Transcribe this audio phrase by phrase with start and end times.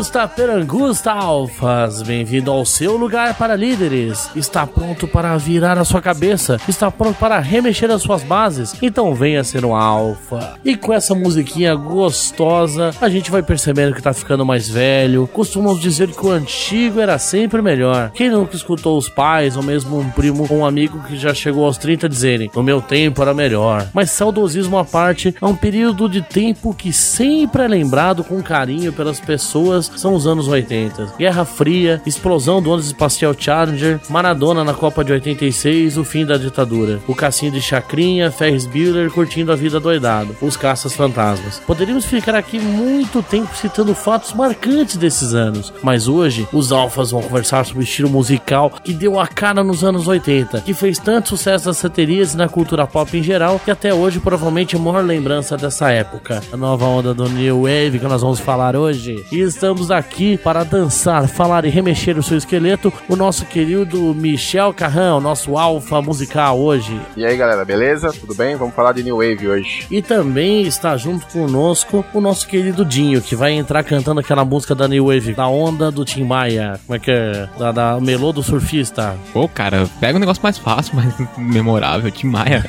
[0.00, 4.30] Augusta Perangusta Alfas, bem-vindo ao seu lugar para líderes.
[4.34, 6.58] Está pronto para virar a sua cabeça?
[6.66, 8.74] Está pronto para remexer as suas bases?
[8.80, 10.58] Então venha ser um alfa.
[10.64, 15.28] E com essa musiquinha gostosa, a gente vai percebendo que tá ficando mais velho.
[15.34, 18.10] Costumamos dizer que o antigo era sempre melhor.
[18.14, 21.66] Quem nunca escutou os pais ou mesmo um primo ou um amigo que já chegou
[21.66, 23.86] aos 30 dizerem: "No meu tempo era melhor".
[23.92, 28.94] Mas saudosismo à parte, é um período de tempo que sempre é lembrado com carinho
[28.94, 31.14] pelas pessoas são os anos 80.
[31.18, 36.36] Guerra Fria, explosão do ônibus espacial Challenger, Maradona na Copa de 86, o fim da
[36.36, 37.00] ditadura.
[37.06, 40.36] O cassinho de Chacrinha, Ferris Bueller curtindo a vida doidado.
[40.40, 41.60] Os caças fantasmas.
[41.66, 47.22] Poderíamos ficar aqui muito tempo citando fatos marcantes desses anos, mas hoje os alfas vão
[47.22, 51.30] conversar sobre o estilo musical que deu a cara nos anos 80, que fez tanto
[51.30, 54.82] sucesso nas seterias e na cultura pop em geral, que até hoje provavelmente é a
[54.82, 56.42] maior lembrança dessa época.
[56.52, 59.24] A nova onda do New Wave que nós vamos falar hoje.
[59.30, 64.74] E estamos aqui para dançar, falar e remexer o seu esqueleto, o nosso querido Michel
[64.74, 67.00] Carrão, nosso alfa musical hoje.
[67.16, 68.12] E aí galera, beleza?
[68.12, 68.56] Tudo bem?
[68.56, 69.86] Vamos falar de New Wave hoje.
[69.88, 74.74] E também está junto conosco o nosso querido Dinho, que vai entrar cantando aquela música
[74.74, 77.48] da New Wave, da onda do Tim Maia, como é que é?
[77.56, 79.14] Da, da Melô do Surfista.
[79.32, 82.64] Pô, cara, pega um negócio mais fácil, mais memorável, Tim Maia.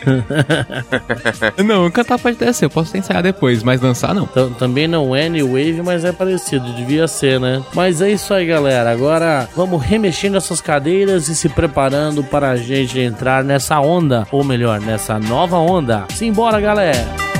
[1.65, 4.27] não, cantar pode até ser, eu posso ensaiar depois, mas dançar não.
[4.27, 7.63] T também não é New Wave, mas é parecido, devia ser, né?
[7.73, 8.91] Mas é isso aí, galera.
[8.91, 14.43] Agora vamos remexendo essas cadeiras e se preparando para a gente entrar nessa onda, ou
[14.43, 16.05] melhor, nessa nova onda.
[16.09, 17.31] Simbora, galera!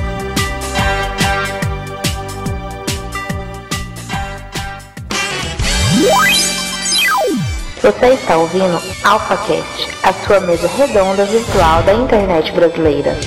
[7.81, 13.17] Você está ouvindo AlphaCast, a sua mesa redonda virtual da internet brasileira.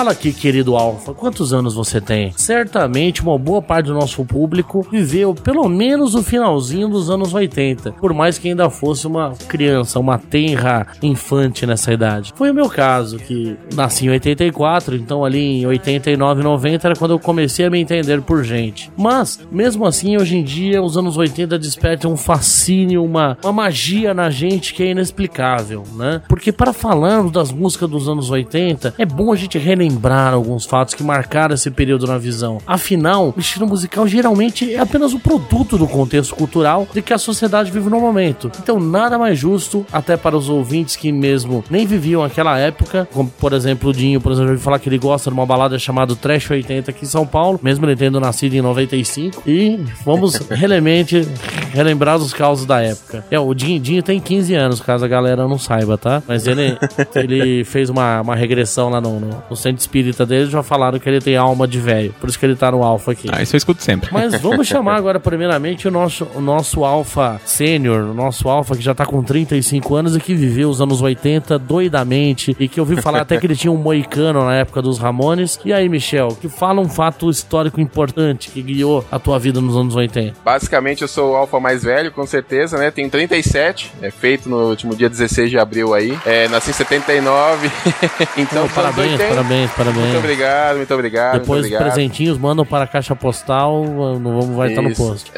[0.00, 2.32] Fala aqui, querido Alfa, quantos anos você tem?
[2.34, 7.92] Certamente uma boa parte do nosso público viveu pelo menos o finalzinho dos anos 80,
[7.92, 12.32] por mais que ainda fosse uma criança, uma tenra infante nessa idade.
[12.34, 17.10] Foi o meu caso, que nasci em 84, então ali em 89, 90 era quando
[17.10, 18.90] eu comecei a me entender por gente.
[18.96, 24.14] Mas, mesmo assim, hoje em dia, os anos 80 despertam um fascínio, uma, uma magia
[24.14, 26.22] na gente que é inexplicável, né?
[26.26, 29.89] Porque para falarmos das músicas dos anos 80, é bom a gente relembrar
[30.32, 32.58] alguns fatos que marcaram esse período na visão.
[32.66, 37.12] Afinal, o estilo musical geralmente é apenas o um produto do contexto cultural de que
[37.12, 38.50] a sociedade vive no momento.
[38.62, 43.30] Então, nada mais justo, até para os ouvintes que mesmo nem viviam aquela época, como
[43.30, 46.50] por exemplo o Dinho, por exemplo, falar que ele gosta de uma balada chamada Trash
[46.50, 49.42] 80 aqui em São Paulo, mesmo ele tendo nascido em 95.
[49.46, 51.26] E vamos relemente
[51.72, 53.24] relembrar os causos da época.
[53.30, 56.22] É, o Dinho, Dinho tem 15 anos, caso a galera não saiba, tá?
[56.26, 56.76] Mas ele,
[57.14, 61.08] ele fez uma, uma regressão lá no, no, no centro espírita dele, já falaram que
[61.08, 62.14] ele tem alma de velho.
[62.20, 63.28] Por isso que ele tá no alfa aqui.
[63.30, 64.10] Ah, isso eu escuto sempre.
[64.12, 68.82] Mas vamos chamar agora, primeiramente, o nosso, o nosso alfa sênior, o nosso alfa que
[68.82, 72.84] já tá com 35 anos e que viveu os anos 80 doidamente e que eu
[72.84, 75.58] ouvi falar até que ele tinha um moicano na época dos Ramones.
[75.64, 79.76] E aí, Michel, que fala um fato histórico importante que guiou a tua vida nos
[79.76, 80.36] anos 80.
[80.44, 82.90] Basicamente, eu sou o alfa mais velho, com certeza, né?
[82.90, 86.16] Tenho 37, é feito no último dia 16 de abril aí.
[86.24, 87.70] É, nasci em 79,
[88.36, 88.68] então...
[88.68, 90.04] Parabéns, parabéns, parabéns.
[90.04, 91.32] Muito obrigado, muito obrigado.
[91.40, 91.82] Depois muito obrigado.
[91.92, 95.30] presentinhos mandam para a caixa postal, não vamos vai estar no posto.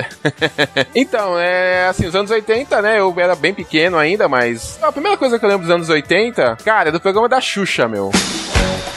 [0.94, 2.98] então, é assim, os anos 80, né?
[3.00, 6.56] Eu era bem pequeno ainda, mas a primeira coisa que eu lembro dos anos 80,
[6.64, 8.10] cara, é do programa da Xuxa, meu.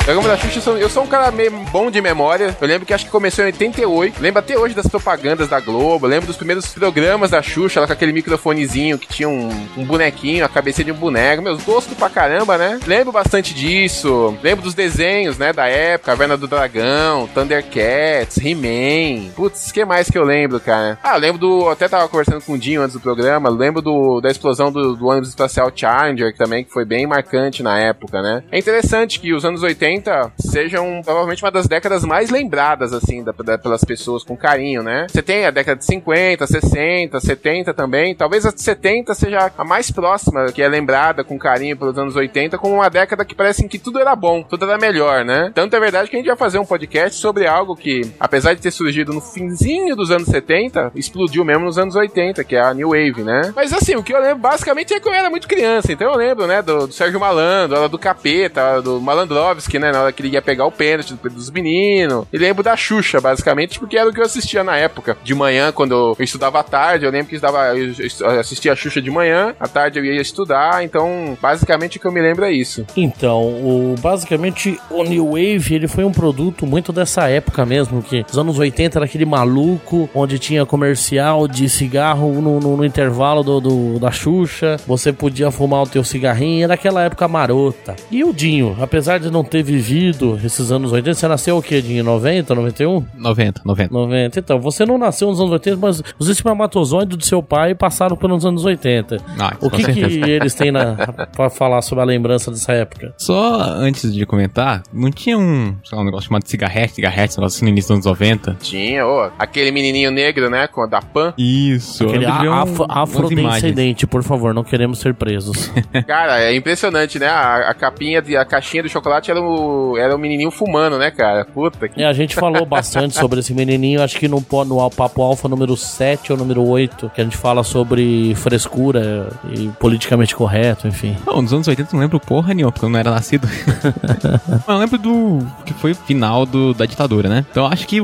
[0.03, 2.55] Programa da Xuxa, eu sou- um cara meio bom de memória.
[2.61, 4.21] Eu lembro que acho que começou em 88.
[4.21, 6.05] Lembro até hoje das propagandas da Globo.
[6.05, 10.45] Lembro dos primeiros programas da Xuxa, ela com aquele microfonezinho que tinha um, um bonequinho,
[10.45, 11.41] a cabeça de um boneco.
[11.41, 12.79] Meus gosto pra caramba, né?
[12.85, 14.37] Lembro bastante disso.
[14.43, 16.11] Lembro dos desenhos, né, da época.
[16.11, 19.31] Caverna do Dragão, Thundercats, He-Man.
[19.35, 20.97] Putz, que mais que eu lembro, cara?
[21.03, 21.69] Ah, eu lembro do...
[21.69, 23.49] Até tava conversando com o Dinho antes do programa.
[23.49, 27.63] Lembro do, da explosão do, do ônibus espacial Challenger, que também que foi bem marcante
[27.63, 28.43] na época, né?
[28.51, 33.31] É interessante que os anos 80 sejam provavelmente uma das décadas mais lembradas, assim, da-
[33.31, 35.07] da- pelas pessoas com carinho, né?
[35.09, 38.13] Você tem a década de 50, 60, 70 também.
[38.15, 42.15] Talvez a de 70 seja a mais próxima, que é lembrada com carinho pelos anos
[42.15, 45.51] 80, como uma década que parece que tudo era bom, tudo era melhor, né?
[45.53, 48.61] Tanto é verdade que a gente vai fazer um podcast sobre algo que, apesar de
[48.61, 52.73] ter surgido no finzinho dos anos 70, explodiu mesmo nos anos 80, que é a
[52.73, 53.53] New Wave, né?
[53.55, 56.17] Mas assim, o que eu lembro basicamente é que eu era muito criança, então eu
[56.17, 60.29] lembro, né, do, do Sérgio Malandro, do Capeta, do Malandrovski, né, na hora que ele
[60.29, 62.25] ia pegar o pênalti do- dos meninos.
[62.31, 65.17] E lembro da Xuxa, basicamente, porque era o que eu assistia na época.
[65.23, 69.01] De manhã, quando eu estudava à tarde, eu lembro que estudava, eu assistia a Xuxa
[69.01, 72.51] de manhã, à tarde eu ia estudar, então basicamente o que eu me lembro é
[72.51, 72.85] isso.
[72.95, 78.25] Então, o, basicamente, o New Wave, ele foi um produto muito dessa época mesmo, que
[78.29, 83.43] os anos 80 era aquele maluco, onde tinha comercial de cigarro no, no- no intervalo
[83.43, 87.95] do, do- da Xuxa, você podia fumar o teu cigarrinho, era aquela época marota.
[88.11, 91.81] E o Dinho, apesar de não ter vivido esses anos 80, você nasceu o quê,
[91.81, 92.03] Dinho?
[92.03, 93.03] 90, 91?
[93.17, 93.93] 90, 90.
[93.93, 94.39] 90.
[94.39, 98.45] Então, você não nasceu nos anos 80, mas os espermatozoides do seu pai passaram pelos
[98.45, 99.17] anos 80.
[99.39, 99.99] Ah, O que, que
[100.29, 100.95] eles têm na,
[101.35, 103.13] pra falar sobre a lembrança dessa época?
[103.17, 107.57] Só antes de comentar, não tinha um, sei lá, um negócio chamado cigarrete, cigarrete, negócio
[107.57, 108.57] assim no início dos anos 90?
[108.61, 111.33] Tinha, ô, aquele menininho negro, né, com a da Pan.
[111.37, 112.03] Isso.
[112.05, 115.71] Aquele ver um- afrodescendente, por favor, não queremos ser presos.
[116.07, 117.27] Cara, é impressionante, né?
[117.27, 121.11] A, a capinha, de, a caixinha do chocolate era o, era o menininho fumando, né,
[121.11, 121.45] cara?
[121.45, 121.99] Puta que.
[121.99, 125.75] e a gente falou bastante sobre esse menininho, acho que no, no Papo Alfa número
[125.75, 131.15] 7 ou número 8, que a gente fala sobre frescura e politicamente correto, enfim.
[131.25, 133.47] Não, nos anos 80 eu não lembro porra nenhuma, porque eu não era nascido.
[134.75, 137.45] Eu lembro do que foi o final do, da ditadura, né?
[137.49, 138.03] Então acho que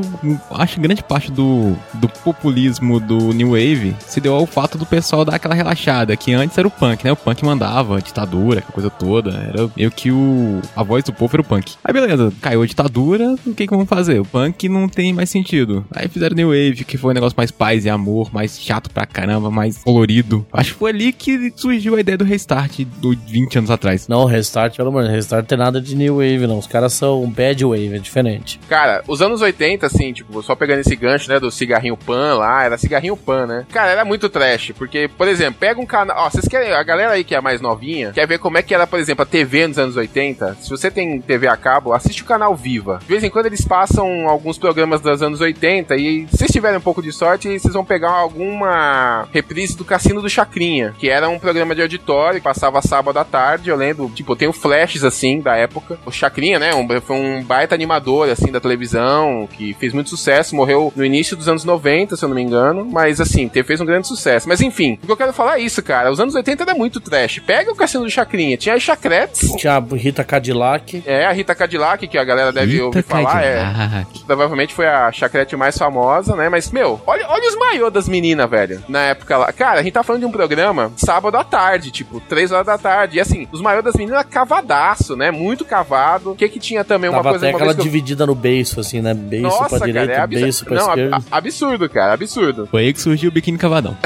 [0.51, 4.85] acho que grande parte do, do populismo do New Wave se deu ao fato do
[4.85, 7.11] pessoal dar aquela relaxada, que antes era o punk, né?
[7.11, 9.31] O punk mandava, ditadura, aquela coisa toda.
[9.31, 10.61] Era meio que o.
[10.75, 11.73] A voz do povo era o punk.
[11.83, 14.19] Aí beleza, caiu a ditadura, o que que vamos fazer?
[14.19, 15.85] O punk não tem mais sentido.
[15.93, 19.05] Aí fizeram New Wave, que foi um negócio mais paz e amor, mais chato pra
[19.05, 20.45] caramba, mais colorido.
[20.53, 24.07] Acho que foi ali que surgiu a ideia do restart do 20 anos atrás.
[24.07, 26.60] Não, Restart, pelo amor, Restart não tem nada de New Wave, não.
[26.61, 28.59] Os caras são um Bad Wave, é diferente.
[28.69, 32.63] Cara, os anos 80, assim, tipo, só pegando esse gancho, né, do cigarrinho pan lá,
[32.63, 33.65] era cigarrinho pan, né?
[33.71, 36.25] Cara, era muito trash, porque, por exemplo, pega um canal.
[36.25, 36.71] Ó, vocês querem.
[36.71, 39.23] A galera aí que é mais novinha, quer ver como é que era, por exemplo,
[39.23, 40.57] a TV nos anos 80?
[40.61, 42.99] Se você tem TV a cabo, assiste o canal Viva.
[43.01, 46.81] De vez em quando eles passam alguns programas dos anos 80 e se tiverem um
[46.81, 51.39] pouco de sorte, vocês vão pegar alguma reprise do Cassino do Chacrinha, que era um
[51.39, 53.69] programa de auditório passava sábado à tarde.
[53.69, 55.97] Eu lembro, tipo, eu tenho flashes assim da época.
[56.05, 56.73] O Chacrinha, né?
[56.73, 60.55] Um, foi um baita animador assim da televisão que fez muito sucesso.
[60.55, 62.85] Morreu no início dos anos 90, se eu não me engano.
[62.85, 64.47] Mas assim, te- fez um grande sucesso.
[64.47, 66.11] Mas enfim, o que eu quero falar é isso, cara.
[66.11, 67.39] Os anos 80 era muito trash.
[67.39, 68.57] Pega o Cassino do Chacrinha.
[68.57, 69.51] Tinha as Chacretes.
[69.55, 71.03] Tinha a Rita Cadillac.
[71.05, 73.43] É, a Rita Cadillac, que a galera deve Eita, ouvir falar.
[73.43, 76.49] É, provavelmente foi a chacrete mais famosa, né?
[76.49, 78.83] Mas, meu, olha, olha os maiô das meninas, velho.
[78.87, 79.51] Na época lá.
[79.51, 82.77] Cara, a gente tá falando de um programa sábado à tarde, tipo, 3 horas da
[82.77, 83.17] tarde.
[83.17, 85.31] E assim, os maiô das meninas cavadaço, né?
[85.31, 86.30] Muito cavado.
[86.31, 88.79] O que que tinha também uma Tava coisa até uma aquela eu- dividida no beiço,
[88.79, 89.13] assim, né?
[89.13, 90.43] Beiço Nossa, pra cara, direita, é absurdo.
[90.43, 91.15] beiço pra Não, esquerda.
[91.15, 92.67] ab- absurdo, cara, absurdo.
[92.71, 93.95] Foi aí que surgiu o biquíni cavadão.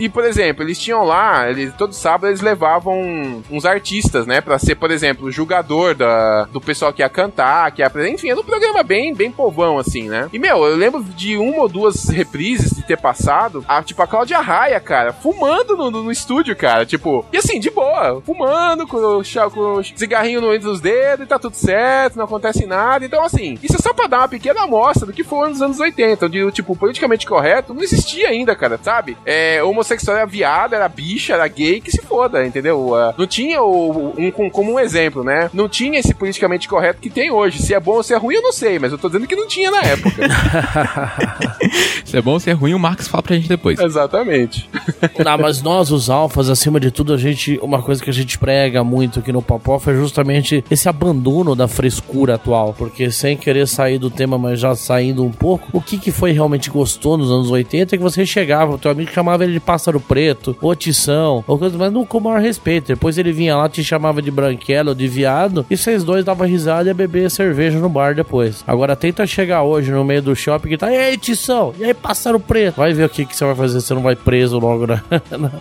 [0.00, 4.40] E, e, por exemplo, eles tinham lá, eles, todo sábado eles levavam uns artistas, né?
[4.40, 8.14] Pra ser, por exemplo, o julgador da, do pessoal que ia cantar, que ia apresentar.
[8.14, 10.28] Enfim, era um programa bem, bem povão, assim, né?
[10.32, 14.06] E, meu, eu lembro de uma ou duas reprises de ter passado, a, tipo, a
[14.06, 16.86] Cláudia Raia, cara, fumando no, no, no estúdio, cara.
[16.86, 20.80] Tipo, e assim, de boa, fumando, com o, chá- com o cigarrinho no entre os
[20.80, 23.04] dedos e tá tudo certo, não acontece nada.
[23.04, 25.78] Então, assim, isso é só pra dar uma pequena amostra do que foi nos anos
[25.80, 29.16] 80, onde, tipo, politicamente correto não existia ainda, cara, sabe?
[29.24, 32.94] É, homossexual era viado, era bicha, era gay, que se foda, entendeu?
[32.94, 35.50] Ah, não tinha o, um, com- como um exemplo, né?
[35.52, 37.62] Não tinha esse politicamente correto que tem hoje.
[37.62, 39.36] Se é bom ou se é ruim, eu não sei, mas eu tô dizendo que
[39.36, 40.22] não tinha na época.
[42.04, 43.78] Se é bom ou se é ruim, o Marcos fala pra gente depois.
[43.80, 44.68] Exatamente.
[45.24, 47.58] Não, mas nós, os alfas, acima de tudo, a gente.
[47.62, 51.68] Uma coisa que a gente prega muito aqui no Papoff é justamente esse abandono da
[51.68, 52.74] frescura atual.
[52.76, 56.32] Porque sem querer sair do tema, mas já saindo um pouco, o que, que foi
[56.32, 59.60] realmente gostoso nos anos 80 é que você chegava, o teu amigo chamava ele de
[59.60, 62.88] pássaro preto, ou tição, ou coisa, mas não com o maior respeito.
[62.88, 66.46] Depois ele vinha lá, te chamava de branquela ou de viado e vocês dois davam
[66.46, 68.62] risada e ia beber cerveja no bar depois.
[68.66, 71.94] Agora tenta chegar hoje no meio do shopping que tá, e aí, Tição, e aí,
[71.94, 72.76] pássaro preto?
[72.76, 75.02] Vai ver o que, que você vai fazer, você não vai preso logo, né?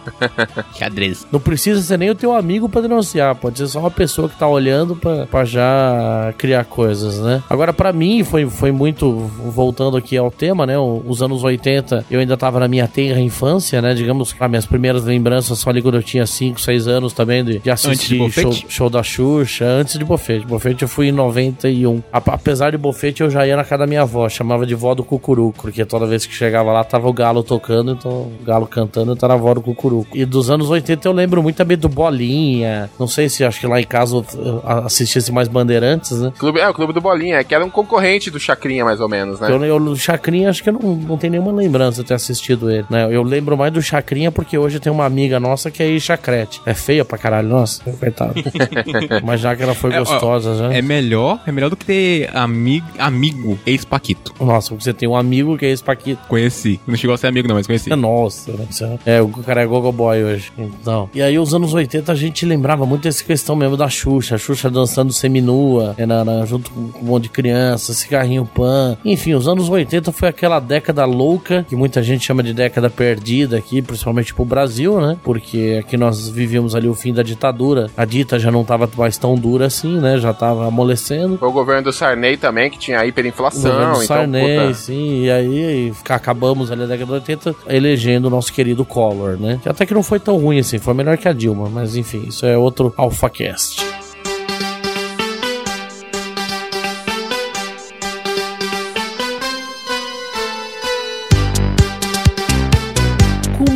[0.78, 1.26] Xadrez.
[1.32, 4.38] Não precisa ser nem o teu amigo pra denunciar, pode ser só uma pessoa que
[4.38, 7.44] tá olhando pra, pra já criar coisas, né?
[7.50, 9.10] Agora, pra mim, foi, foi muito,
[9.54, 10.76] voltando aqui ao tema, né?
[10.78, 13.94] Os anos 80, eu ainda tava na minha tenra infância, né?
[13.94, 17.60] Digamos, as minhas primeiras lembranças só ali quando eu tinha 5, 6 anos também de,
[17.60, 20.46] de assistir de show, show da Xuxa, antes de Bofete.
[20.46, 22.02] Bofete eu fui em 91.
[22.12, 24.94] A- Apesar de Bofete, eu já ia na casa da minha avó, chamava de vó
[24.96, 28.66] do Cucuruco, porque toda vez que chegava lá tava o galo tocando, então o galo
[28.68, 30.16] cantando, então era a vó do Cucuruco.
[30.18, 33.68] E dos anos 80 eu lembro muito também do Bolinha, não sei se acho que
[33.68, 34.24] lá em casa
[34.66, 36.32] assistisse mais Bandeirantes, né?
[36.38, 39.40] Clube, é, o Clube do Bolinha, que era um concorrente do Chacrinha, mais ou menos,
[39.40, 39.50] né?
[39.52, 42.70] Eu, eu, o Chacrinha, acho que eu não, não tenho nenhuma lembrança de ter assistido
[42.72, 43.08] ele, né?
[43.10, 46.62] Eu lembro mais do Chacrinha porque hoje tem uma amiga nossa que é Chacrete.
[46.66, 48.34] É feia pra caralho, nossa, coitado.
[49.24, 50.74] Mas já que ela foi É, ó, gostosa já.
[50.74, 54.34] É melhor, é melhor do que ter amigo, amigo ex-Paquito.
[54.40, 56.22] Nossa, você tem um amigo que é esse Paquito.
[56.28, 56.80] Conheci.
[56.88, 57.90] Não chegou a ser amigo, não, mas conheci.
[57.96, 58.68] Nossa, né?
[59.06, 60.52] É- É, o cara é gogo boy hoje.
[60.58, 61.10] Então.
[61.14, 64.36] E aí, os anos 80, a gente lembrava muito dessa questão mesmo da Xuxa.
[64.36, 68.98] A Xuxa dançando seminua, né, na, na- junto com um monte de criança, cigarrinho pan.
[69.04, 73.58] Enfim, os anos 80 foi aquela década louca, que muita gente chama de década perdida
[73.58, 75.18] aqui, principalmente pro Brasil, né?
[75.24, 77.90] Porque aqui nós vivíamos ali o fim da ditadura.
[77.98, 80.18] A dita já não tava mais tão dura assim, né?
[80.18, 81.38] Já tava amolecendo.
[81.38, 83.62] Foi o governo do Sarney também, que tinha O hiperinflação.
[83.72, 88.30] governo então, Sarney, puta, sim, e aí acabamos ali na década de 80 elegendo o
[88.30, 89.60] nosso querido Collor, né?
[89.62, 92.26] Que até que não foi tão ruim assim, foi melhor que a Dilma, mas enfim,
[92.28, 93.84] isso é outro AlphaCast.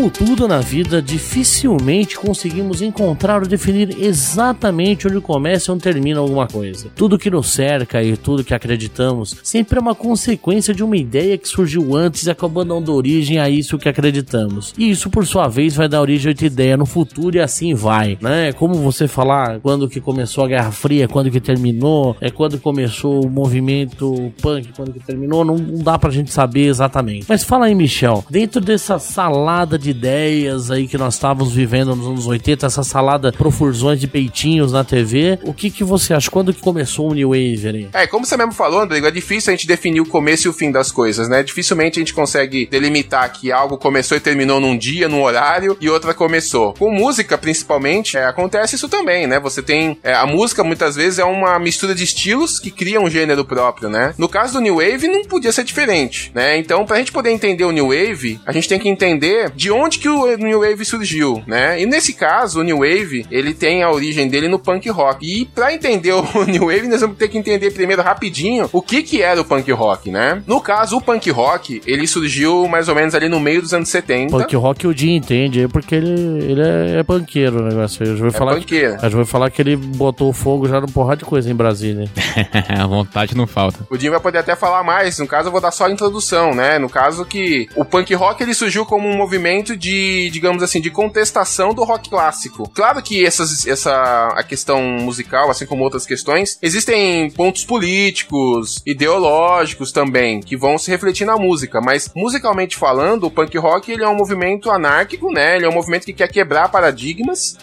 [0.09, 6.47] Tudo na vida, dificilmente conseguimos encontrar ou definir exatamente onde começa e onde termina alguma
[6.47, 6.89] coisa.
[6.95, 11.37] Tudo que nos cerca e tudo que acreditamos sempre é uma consequência de uma ideia
[11.37, 14.73] que surgiu antes e acabou dando origem a isso que acreditamos.
[14.77, 17.73] E isso, por sua vez, vai dar origem a outra ideia no futuro e assim
[17.73, 18.51] vai, né?
[18.53, 23.25] Como você falar quando que começou a Guerra Fria, quando que terminou, é quando começou
[23.25, 27.25] o movimento punk, quando que terminou, não, não dá pra gente saber exatamente.
[27.27, 32.07] Mas fala aí, Michel, dentro dessa salada de ideias aí que nós estávamos vivendo nos
[32.07, 36.31] anos 80, essa salada profusões de peitinhos na TV, o que que você acha?
[36.31, 37.89] Quando que começou o New Wave?
[37.91, 40.53] É, como você mesmo falou, Rodrigo, é difícil a gente definir o começo e o
[40.53, 41.43] fim das coisas, né?
[41.43, 45.89] Dificilmente a gente consegue delimitar que algo começou e terminou num dia, num horário, e
[45.89, 46.73] outra começou.
[46.73, 49.39] Com música, principalmente, é, acontece isso também, né?
[49.39, 49.97] Você tem.
[50.03, 53.89] é, a música, muitas vezes, é uma mistura de estilos que cria um gênero próprio,
[53.89, 54.13] né?
[54.17, 56.57] No caso do New Wave, não podia ser diferente, né?
[56.57, 59.88] Então, pra gente poder entender o New Wave, a gente tem que entender de onde
[59.97, 61.81] que o New Wave surgiu, né?
[61.81, 65.25] E nesse caso, o New Wave, ele tem a origem dele no punk rock.
[65.25, 69.01] E pra entender o New Wave, nós vamos ter que entender primeiro rapidinho o que
[69.01, 70.43] que era o punk rock, né?
[70.45, 73.87] No caso, o punk rock, ele surgiu mais ou menos ali no meio dos anos
[73.89, 74.35] 70.
[74.37, 76.11] Punk rock o dia entende aí, porque ele,
[76.43, 78.09] ele é, é punkeiro o negócio aí.
[78.09, 78.93] Eu já vou É falar que, punkeiro.
[78.95, 82.09] eu já vou falar que ele botou fogo já no porrada de coisa em Brasília.
[82.77, 83.87] a vontade não falta.
[83.89, 85.17] O Jim vai poder até falar mais.
[85.19, 86.77] No caso, eu vou dar só a introdução, né?
[86.79, 90.91] No caso que o punk rock ele surgiu como um movimento de, digamos assim, de
[90.91, 92.69] contestação do rock clássico.
[92.69, 99.91] Claro que essas, essa a questão musical, assim como outras questões, existem pontos políticos, ideológicos
[99.91, 101.79] também que vão se refletir na música.
[101.81, 105.55] Mas musicalmente falando, o punk rock ele é um movimento anárquico, né?
[105.55, 107.57] Ele é um movimento que quer quebrar paradigmas.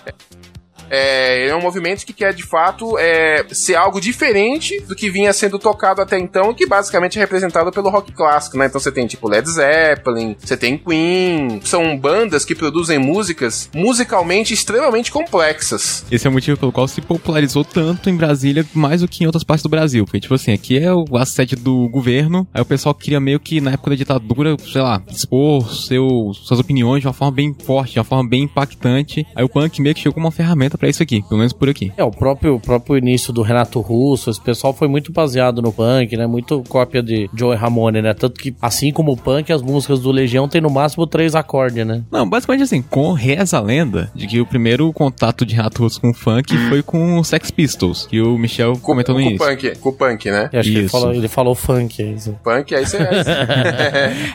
[0.90, 5.32] É, é um movimento que quer de fato é, ser algo diferente do que vinha
[5.32, 8.66] sendo tocado até então, que basicamente é representado pelo rock clássico, né?
[8.66, 14.52] Então você tem tipo Led Zeppelin, você tem Queen, são bandas que produzem músicas musicalmente
[14.54, 16.04] extremamente complexas.
[16.10, 19.26] Esse é o motivo pelo qual se popularizou tanto em Brasília, mais do que em
[19.26, 20.04] outras partes do Brasil.
[20.04, 23.40] Porque, tipo assim, aqui é o- a sede do governo, aí o pessoal queria meio
[23.40, 27.54] que, na época da ditadura, sei lá, expor seu, suas opiniões de uma forma bem
[27.64, 29.26] forte, de uma forma bem impactante.
[29.34, 31.68] Aí o punk meio que chegou como uma ferramenta pra isso aqui, pelo menos por
[31.68, 31.92] aqui.
[31.96, 35.72] É, o próprio, o próprio início do Renato Russo, esse pessoal foi muito baseado no
[35.72, 36.26] punk, né?
[36.26, 38.14] Muito cópia de Joey Ramone, né?
[38.14, 41.86] Tanto que, assim como o punk, as músicas do Legião tem no máximo três acordes,
[41.86, 42.02] né?
[42.10, 46.00] Não, basicamente assim, com reza a lenda de que o primeiro contato de Renato Russo
[46.00, 49.26] com o funk foi com o Sex Pistols, que o Michel Com, comentou no com
[49.26, 49.46] o início.
[49.46, 50.48] punk, com o punk, né?
[50.52, 50.92] Eu acho que ele Isso.
[50.92, 52.14] falou, ele falou funk aí.
[52.14, 52.34] assim.
[52.42, 52.96] Punk, aí você.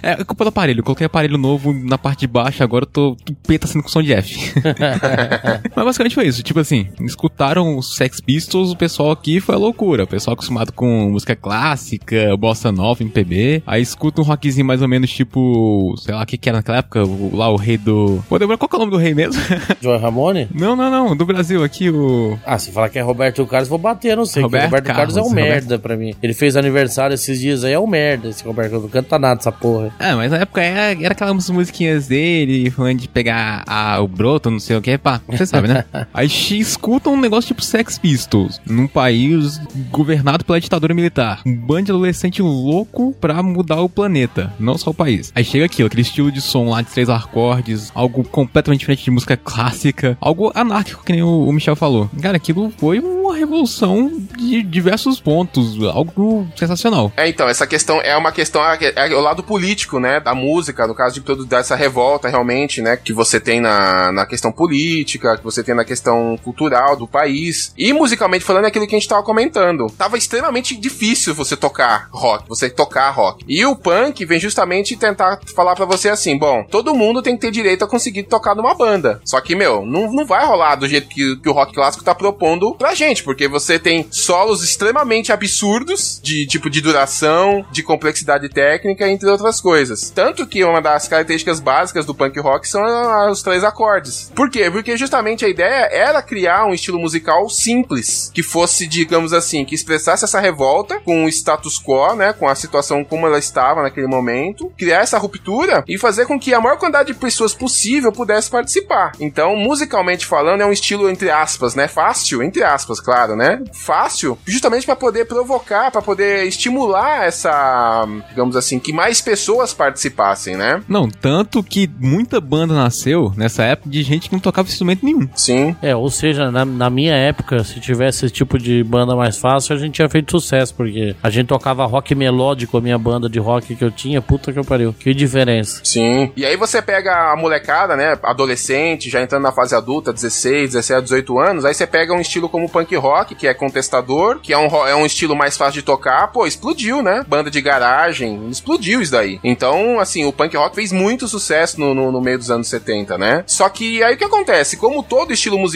[0.01, 0.79] É, é culpa do aparelho.
[0.79, 3.83] Eu coloquei aparelho novo na parte de baixo, agora eu tô o P tá sendo
[3.83, 4.53] com som de F.
[5.75, 6.30] Mas basicamente foi isso.
[6.31, 6.43] Isso.
[6.43, 10.03] Tipo assim, escutaram os Sex Pistols, o pessoal aqui foi loucura.
[10.03, 13.63] O pessoal acostumado com música clássica, bossa nova, MPB.
[13.65, 16.79] Aí escuta um rockzinho mais ou menos tipo, sei lá, o que que era naquela
[16.79, 17.03] época?
[17.03, 18.23] O, lá o rei do...
[18.27, 19.41] Pô, lembra qual que é o nome do rei mesmo?
[19.81, 20.47] Joy Ramone?
[20.53, 21.15] não, não, não.
[21.15, 22.38] Do Brasil aqui, o...
[22.45, 24.41] Ah, se falar que é Roberto Carlos, vou bater, não sei.
[24.41, 26.13] Roberto Roberto, Roberto Carlos, é um Carlos, merda pra mim.
[26.21, 28.83] Ele fez aniversário esses dias aí, é um merda esse Roberto Carlos.
[28.83, 29.93] Não canta nada essa porra.
[30.00, 34.50] É, mas na época era, era aquelas musiquinhas dele, falando de pegar a, o broto,
[34.50, 35.85] não sei o que, pá, você sabe, né?
[36.21, 39.59] Aí escuta um negócio tipo Sex Pistols, num país
[39.89, 41.41] governado pela ditadura militar.
[41.43, 45.31] Um bando de adolescente louco pra mudar o planeta, não só o país.
[45.33, 49.09] Aí chega aquilo, aquele estilo de som lá de três acordes, algo completamente diferente de
[49.09, 52.07] música clássica, algo anárquico, que nem o, Michel falou.
[52.21, 57.11] Cara, aquilo foi uma revolução de diversos pontos, algo sensacional.
[57.17, 60.85] É, então, essa questão é uma questão, é, é o lado político, né, da música,
[60.85, 65.35] no caso de todo dessa revolta, realmente, né, que você tem na, na questão política,
[65.35, 66.11] que você tem na questão
[66.44, 67.74] cultural do país.
[67.77, 69.88] E musicalmente falando, é aquilo que a gente tava comentando.
[69.98, 73.44] Tava extremamente difícil você tocar rock, você tocar rock.
[73.48, 77.41] E o punk vem justamente tentar falar pra você assim, bom, todo mundo tem que
[77.41, 79.22] ter direito a conseguir tocar numa banda.
[79.24, 82.13] Só que, meu, não, não vai rolar do jeito que, que o rock clássico tá
[82.13, 88.50] propondo pra gente, porque você tem solos extremamente absurdos de tipo de duração, de complexidade
[88.50, 90.10] técnica, entre outras coisas.
[90.10, 94.32] Tanto que uma das características básicas do punk rock são ah, os três acordes.
[94.36, 94.70] Por quê?
[94.70, 99.75] Porque justamente a ideia era criar um estilo musical simples, que fosse, digamos assim, que
[99.75, 104.08] expressasse essa revolta com o status quo, né, com a situação como ela estava naquele
[104.08, 108.50] momento, criar essa ruptura e fazer com que a maior quantidade de pessoas possível pudesse
[108.50, 109.12] participar.
[109.20, 113.62] Então, musicalmente falando, é um estilo entre aspas, né, fácil, entre aspas, claro, né?
[113.74, 120.55] Fácil, justamente para poder provocar, para poder estimular essa, digamos assim, que mais pessoas participassem,
[120.55, 120.81] né?
[120.88, 125.27] Não, tanto que muita banda nasceu nessa época de gente que não tocava instrumento nenhum.
[125.36, 125.75] Sim.
[125.81, 129.75] É, ou seja, na, na minha época, se tivesse esse tipo de banda mais fácil,
[129.75, 133.39] a gente tinha feito sucesso, porque a gente tocava rock melódico, a minha banda de
[133.39, 134.93] rock que eu tinha, puta que eu pariu.
[134.93, 135.81] Que diferença.
[135.83, 136.31] Sim.
[136.36, 138.17] E aí você pega a molecada, né?
[138.24, 141.65] Adolescente, já entrando na fase adulta, 16, 17, 18 anos.
[141.65, 144.95] Aí você pega um estilo como punk rock, que é contestador, que é um, é
[144.95, 146.31] um estilo mais fácil de tocar.
[146.31, 147.24] Pô, explodiu, né?
[147.27, 149.39] Banda de garagem, explodiu isso daí.
[149.43, 153.17] Então, assim, o punk rock fez muito sucesso no, no, no meio dos anos 70,
[153.17, 153.43] né?
[153.48, 154.77] Só que aí o que acontece?
[154.77, 155.70] Como todo estilo musical,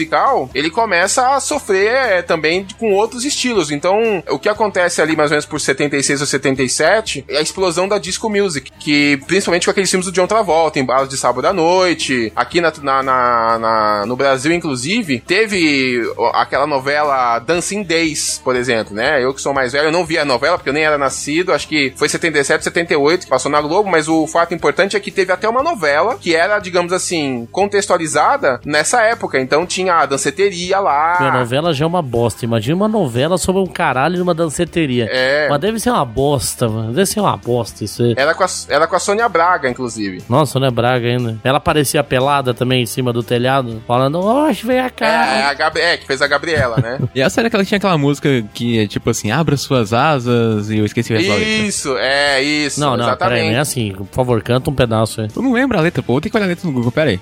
[0.54, 3.70] ele começa a sofrer é, também com outros estilos.
[3.70, 7.88] Então, o que acontece ali mais ou menos por 76 ou 77 é a explosão
[7.88, 11.46] da disco music, que principalmente com aqueles filmes do John Travolta, em balas de sábado
[11.46, 16.02] à noite, aqui na, na- na- na- no Brasil, inclusive, teve
[16.34, 19.22] aquela novela Dancing Days, por exemplo, né?
[19.22, 21.52] Eu que sou mais velho, eu não vi a novela porque eu nem era nascido,
[21.52, 25.10] acho que foi 77, 78 que passou na Globo, mas o fato importante é que
[25.10, 29.38] teve até uma novela que era, digamos assim, contextualizada nessa época.
[29.40, 31.16] Então tinha a danceteria lá.
[31.20, 32.44] Minha novela já é uma bosta.
[32.44, 35.08] Imagina uma novela sobre um caralho numa danceteria.
[35.10, 35.48] É.
[35.48, 36.92] Mas deve ser uma bosta, mano.
[36.92, 38.14] Deve ser uma bosta isso aí.
[38.16, 40.22] Era com, a, era com a Sônia Braga, inclusive.
[40.28, 41.38] Nossa, não é Braga ainda.
[41.44, 45.48] Ela parecia pelada também em cima do telhado, falando, oxe, vem É, cá.
[45.50, 46.98] a Gabri é, que fez a Gabriela, né?
[47.14, 50.78] E essa era que tinha aquela música que é tipo assim, abra suas asas e
[50.78, 51.48] eu esqueci o resto da letra.
[51.52, 52.78] isso, é, isso.
[52.80, 53.50] Não, não, peraí, exatamente.
[53.50, 53.92] não é assim.
[53.92, 55.28] Por favor, canta um pedaço aí.
[55.28, 56.12] Tu não lembra a letra, pô.
[56.14, 57.20] Vou ter que olhar a letra no Google, pera aí.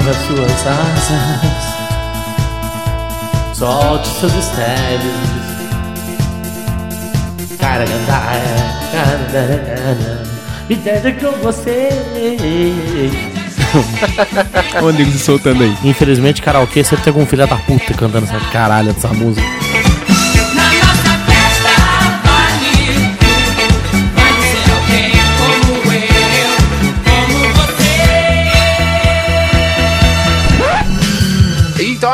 [0.00, 1.68] Abra suas asas,
[3.54, 5.14] solte seus mistérios.
[7.58, 7.84] Cara,
[8.90, 10.24] cara,
[10.70, 11.90] me deixa com você.
[14.82, 15.76] O nego se soltando aí.
[15.84, 19.46] Infelizmente, karaokê sempre tem algum filho da puta cantando essa caralho dessa música.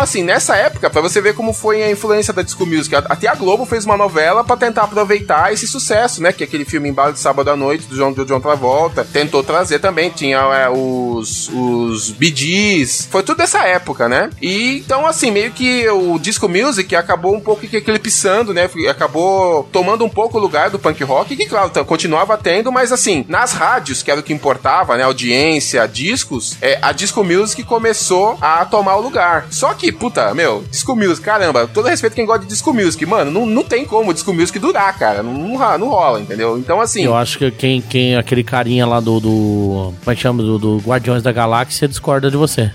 [0.06, 3.34] Assim, nessa época, pra você ver como foi a influência da disco music, até a
[3.34, 6.32] Globo fez uma novela pra tentar aproveitar esse sucesso, né?
[6.32, 9.42] Que é aquele filme Embalo de Sábado à Noite, do John, do John Travolta, tentou
[9.42, 10.10] trazer também.
[10.10, 14.30] Tinha é, os, os Gees, foi tudo dessa época, né?
[14.40, 18.70] E então, assim, meio que o disco music acabou um pouco que eclipsando, né?
[18.88, 23.24] Acabou tomando um pouco o lugar do punk rock, que, claro, continuava tendo, mas assim,
[23.28, 25.02] nas rádios, que era o que importava, né?
[25.04, 29.46] Audiência, discos, é, a disco music começou a tomar o lugar.
[29.50, 33.30] Só que, puta, meu, disco music, caramba, todo respeito quem gosta de disco music, mano,
[33.30, 35.22] não, não tem como disco music durar, cara.
[35.22, 36.58] Não, não, não rola, entendeu?
[36.58, 37.04] Então, assim.
[37.04, 40.58] Eu acho que quem, quem aquele carinha lá do, do como é que chama, do,
[40.58, 42.70] do Guardiões da Galáxia discorda de você.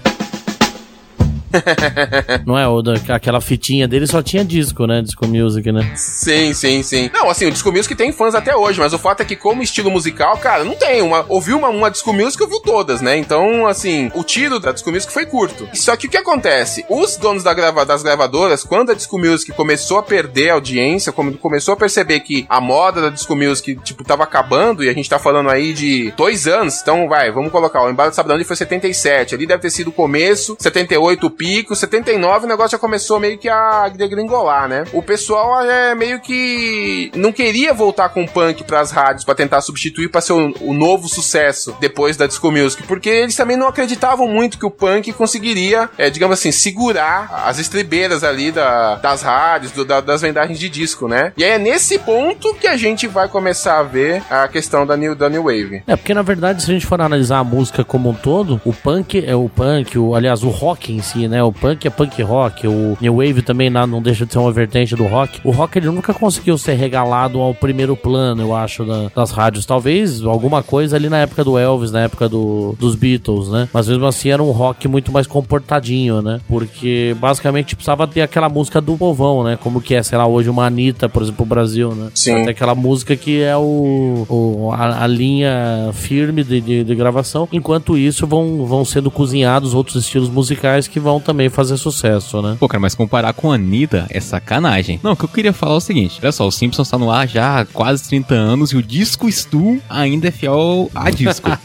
[2.46, 2.68] Não é?
[2.68, 5.02] O da, aquela fitinha dele só tinha disco, né?
[5.02, 5.92] Disco music, né?
[5.96, 7.10] Sim, sim, sim.
[7.14, 9.62] Não, assim, o Disco Music tem fãs até hoje, mas o fato é que, como
[9.62, 11.02] estilo musical, cara, não tem.
[11.02, 13.18] Uma, ouviu uma, uma Disco Music, ouviu todas, né?
[13.18, 15.68] Então, assim, o tiro da Disco Music foi curto.
[15.74, 16.86] Só que o que acontece?
[16.90, 21.12] Os donos da grava, das gravadoras, quando a Disco Music começou a perder a audiência,
[21.12, 24.94] como começou a perceber que a moda da Disco Music, tipo, tava acabando, e a
[24.94, 28.44] gente tá falando aí de dois anos, então vai, vamos colocar, o embalo de Sabadão
[28.44, 32.78] foi 77, ali deve ter sido o começo, 78 o pico, 79 o negócio já
[32.78, 34.84] começou meio que a degringolar, né?
[34.94, 39.62] O pessoal é meio que não queria voltar com o punk pras rádios pra tentar
[39.62, 44.28] substituir pra ser o, novo sucesso depois da Disco Music, porque eles também não acreditavam
[44.28, 49.72] muito que o punk conseguiria, é, digamos assim, segurar as estribeiras ali da- das rádios,
[49.72, 51.34] do- da- das vendagens de disco, né?
[51.38, 54.96] E aí é nesse ponto que a gente vai começar a ver a questão da
[54.96, 55.82] New, da new Wave.
[55.88, 58.74] É, porque na verdade, se a gente for analisar a música como um todo, o
[58.74, 61.42] punk é o punk, o, aliás, o rock em si, né?
[61.44, 64.52] O punk é punk rock, o New Wave também na- não deixa de ser uma
[64.52, 65.40] vertente do rock.
[65.44, 69.66] O rock ele nunca conseguiu ser regalado ao primeiro plano, eu acho, da- das rádios.
[69.66, 73.68] Talvez alguma coisa ali na época do Elvis, na época do, dos Beatles, né?
[73.74, 76.40] Mas mesmo assim era um rock muito mais comportadinho, né?
[76.48, 79.58] Porque basicamente precisava ter aquela música do povão, né?
[79.62, 82.10] Como que é, sei lá, hoje uma Anitta, por exemplo, o Brasil, né?
[82.14, 82.34] Sim.
[82.36, 87.48] Tem aquela música que é o, o- a, a linha firme de, de, de gravação.
[87.52, 92.58] Enquanto isso, vão, vão sendo cozinhados outros estilos musicais que vão também fazer sucesso, né?
[92.60, 95.00] Pô, cara, mas comparar com a Anitta é sacanagem.
[95.04, 97.12] Não, o que eu queria falar é o seguinte: olha só, o Simpsons tá no
[97.12, 101.50] ar já há quase 30 anos e o disco Stu ainda é fiel a disco.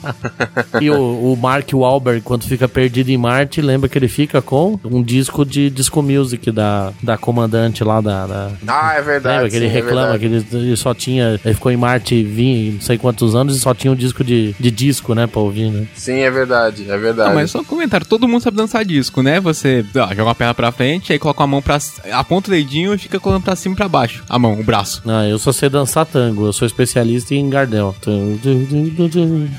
[0.81, 4.79] E o, o Mark Wahlberg, quando fica perdido em Marte, lembra que ele fica com
[4.85, 8.27] um disco de disco music da, da comandante lá da.
[8.27, 9.35] da- Ah, é verdade.
[9.37, 10.45] Lembra que ele sim, é reclama verdade.
[10.47, 11.41] que ele, ele só tinha.
[11.45, 14.55] Ele ficou em Marte 20, não sei quantos anos e só tinha um disco de,
[14.59, 15.87] de disco, né, pra ouvir, né?
[15.95, 17.29] Sim, é verdade, é verdade.
[17.31, 19.41] Não, mas só um comentário, todo mundo sabe dançar disco, né?
[19.47, 21.79] Você ó, joga uma perna pra frente, aí coloca a mão pra.
[22.13, 24.25] aponta o dedinho e fica colocando pra cima e pra baixo.
[24.29, 25.03] A mão, o braço.
[25.07, 27.95] Ah, eu só sei dançar tango, eu sou especialista em Gardel.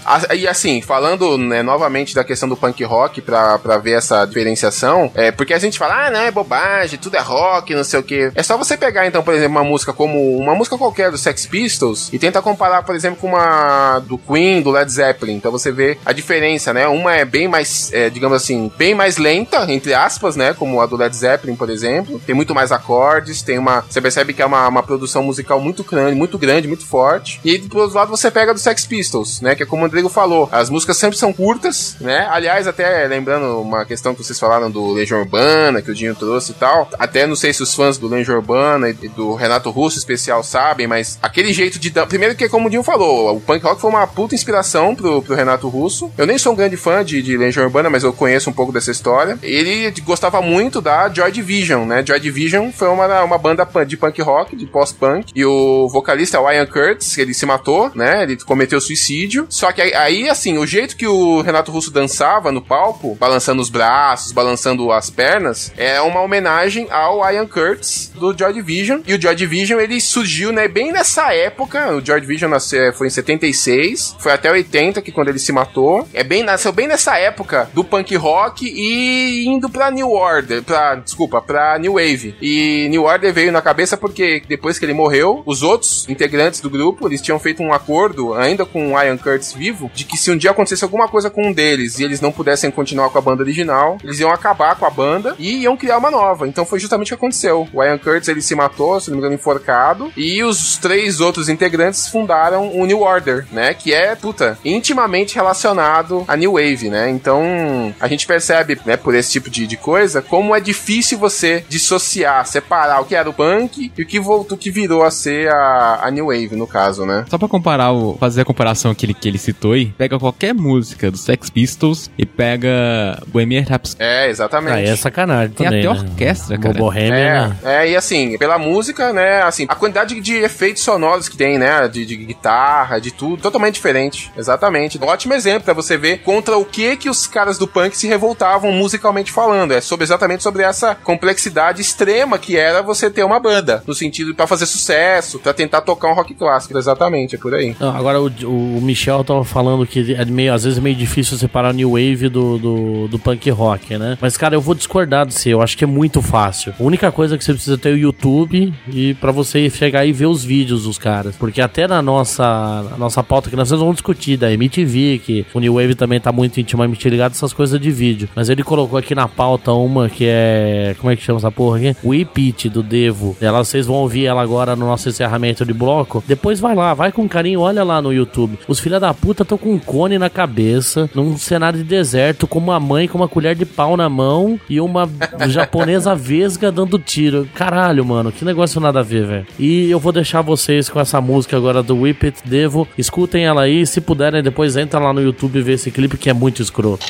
[0.06, 4.26] Ah, E assim, falando né, novamente da questão do punk rock pra, pra ver essa
[4.26, 8.00] diferenciação, é porque a gente fala, ah, não, é bobagem, tudo é rock, não sei
[8.00, 8.32] o quê.
[8.36, 11.46] É só você pegar, então, por exemplo, uma música como uma música qualquer do Sex
[11.46, 15.36] Pistols e tentar comparar, por exemplo, com uma do Queen, do Led Zeppelin.
[15.36, 16.88] Então você vê a diferença, né?
[16.88, 20.54] Uma é bem mais, é, digamos assim, bem mais lenta, entre aspas, né?
[20.54, 22.20] Como a do Led Zeppelin, por exemplo.
[22.26, 23.82] Tem muito mais acordes, tem uma.
[23.82, 27.40] Você percebe que é uma, uma produção musical muito grande, muito grande, muito forte.
[27.44, 29.56] E aí, do outro lado, você pega do Sex Pistols, né?
[29.56, 32.28] Que é como o Rodrigo falou, as músicas sempre são curtas, né?
[32.30, 36.52] Aliás, até lembrando uma questão que vocês falaram do Legião Urbana, que o Dinho trouxe
[36.52, 36.90] e tal.
[36.98, 40.88] Até não sei se os fãs do Legião Urbana e do Renato Russo especial sabem,
[40.88, 41.92] mas aquele jeito de.
[42.08, 45.36] Primeiro que, como o Dinho falou, o punk rock foi uma puta inspiração pro, pro
[45.36, 46.12] Renato Russo.
[46.18, 48.72] Eu nem sou um grande fã de, de Legião Urbana, mas eu conheço um pouco
[48.72, 49.38] dessa história.
[49.58, 52.04] Ele gostava muito da Joy Division, né?
[52.06, 55.32] Joy Division foi uma, uma banda de punk rock, de post-punk.
[55.36, 58.24] E o vocalista, o Ian Curtis, ele se matou, né?
[58.24, 59.48] Ele cometeu suicídio.
[59.50, 63.70] Só que aí, assim, o jeito que o Renato Russo dançava no palco, balançando os
[63.70, 69.02] braços, balançando as pernas, é uma homenagem ao Ian Curtis do Joy Division.
[69.08, 71.96] E o Joy Division, ele surgiu, né, bem nessa época.
[71.96, 76.08] O Joy Division nasceu, foi em 76, foi até 80, que quando ele se matou.
[76.14, 80.96] É bem, nasceu bem nessa época do punk rock e indo pra New Order, pra,
[80.96, 82.36] desculpa, pra New Wave.
[82.42, 86.70] E New Order veio na cabeça porque depois que ele morreu, os outros integrantes do
[86.70, 90.32] grupo, eles tinham feito um acordo, ainda com o Ian Curtis vivo, de que se
[90.32, 93.22] um dia acontecesse alguma coisa com um deles e eles não pudessem continuar com a
[93.22, 96.48] banda original, eles iam acabar com a banda e iam criar uma nova.
[96.48, 97.68] Então foi justamente o que aconteceu.
[97.74, 101.50] O Ian Curtis, ele se matou, se não me engano, enforcado, e os três outros
[101.50, 103.74] integrantes fundaram o New Order, né?
[103.74, 107.10] Que é, puta, intimamente relacionado à New Wave, né?
[107.10, 111.64] Então, a gente percebe, né, por esse tipo de, de coisa, como é difícil você
[111.70, 115.12] dissociar, separar o que era o punk e o que voltou, o que virou a
[115.12, 117.26] ser a, a New Wave, no caso, né?
[117.30, 120.54] Só pra comparar, o, fazer a comparação que ele, que ele citou aí, pega qualquer
[120.54, 124.02] música do Sex Pistols e pega Bohemian Rhapsody.
[124.02, 124.74] É, exatamente.
[124.74, 126.10] Ah, é sacanagem Tem também, até né?
[126.10, 126.74] orquestra, cara.
[126.78, 127.86] Bohemian, É, né?
[127.86, 131.88] é, e assim, pela música, né, assim, a quantidade de efeitos sonoros que tem, né,
[131.88, 134.98] de, de guitarra, de tudo, totalmente diferente, exatamente.
[135.02, 138.08] Um ótimo exemplo pra você ver contra o que que os caras do punk se
[138.08, 143.40] revoltavam musicalmente falando, é sobre exatamente sobre essa complexidade extrema que era você ter uma
[143.40, 147.54] banda, no sentido pra fazer sucesso, pra tentar tocar um rock clássico, exatamente, é por
[147.54, 147.76] aí.
[147.80, 151.38] Não, agora o, o Michel tava falando que é meio, às vezes é meio difícil
[151.38, 154.18] separar o New Wave do, do, do punk rock, né?
[154.22, 155.54] Mas, cara, eu vou discordar de você.
[155.54, 156.74] Eu acho que é muito fácil.
[156.80, 160.12] A única coisa que você precisa ter é o YouTube e pra você chegar e
[160.12, 161.36] ver os vídeos dos caras.
[161.36, 162.44] Porque até na nossa,
[162.92, 166.32] na nossa pauta que nós vamos discutir da MTV, que o New Wave também tá
[166.32, 168.30] muito intimamente ligado essas coisas de vídeo.
[168.36, 170.96] Mas ele colocou aqui na pauta uma que é.
[171.00, 171.96] Como é que chama essa porra aqui?
[172.04, 173.36] O It do Devo.
[173.42, 176.24] Ela, vocês vão ouvir ela agora no nosso encerramento de bloco.
[176.28, 178.60] Depois vai lá, vai com carinho, olha lá no YouTube.
[178.68, 182.60] Os filha da puta estão com um cone na cabeça, num cenário de deserto, com
[182.60, 185.10] uma mãe com uma colher de pau na mão e uma
[185.48, 187.50] japonesa vesga dando tiro.
[187.56, 189.48] Caralho, mano, que negócio nada a ver, velho.
[189.58, 192.88] E eu vou deixar vocês com essa música agora do Whip It Devo.
[192.96, 196.30] Escutem ela aí, se puderem, depois entra lá no YouTube e vê esse clipe que
[196.30, 197.06] é muito escroto.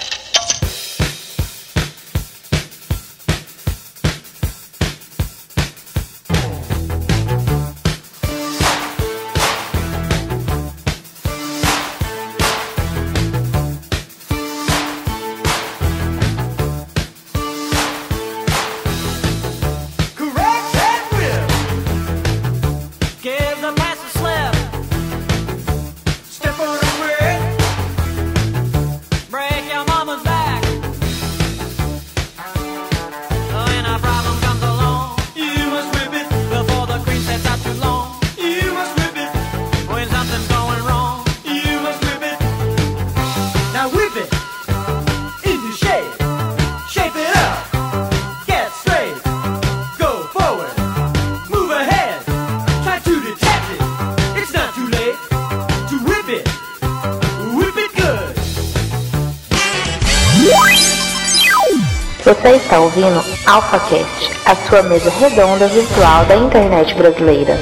[62.79, 67.57] Ouvindo AlphaCast, a sua mesa redonda virtual da internet brasileira.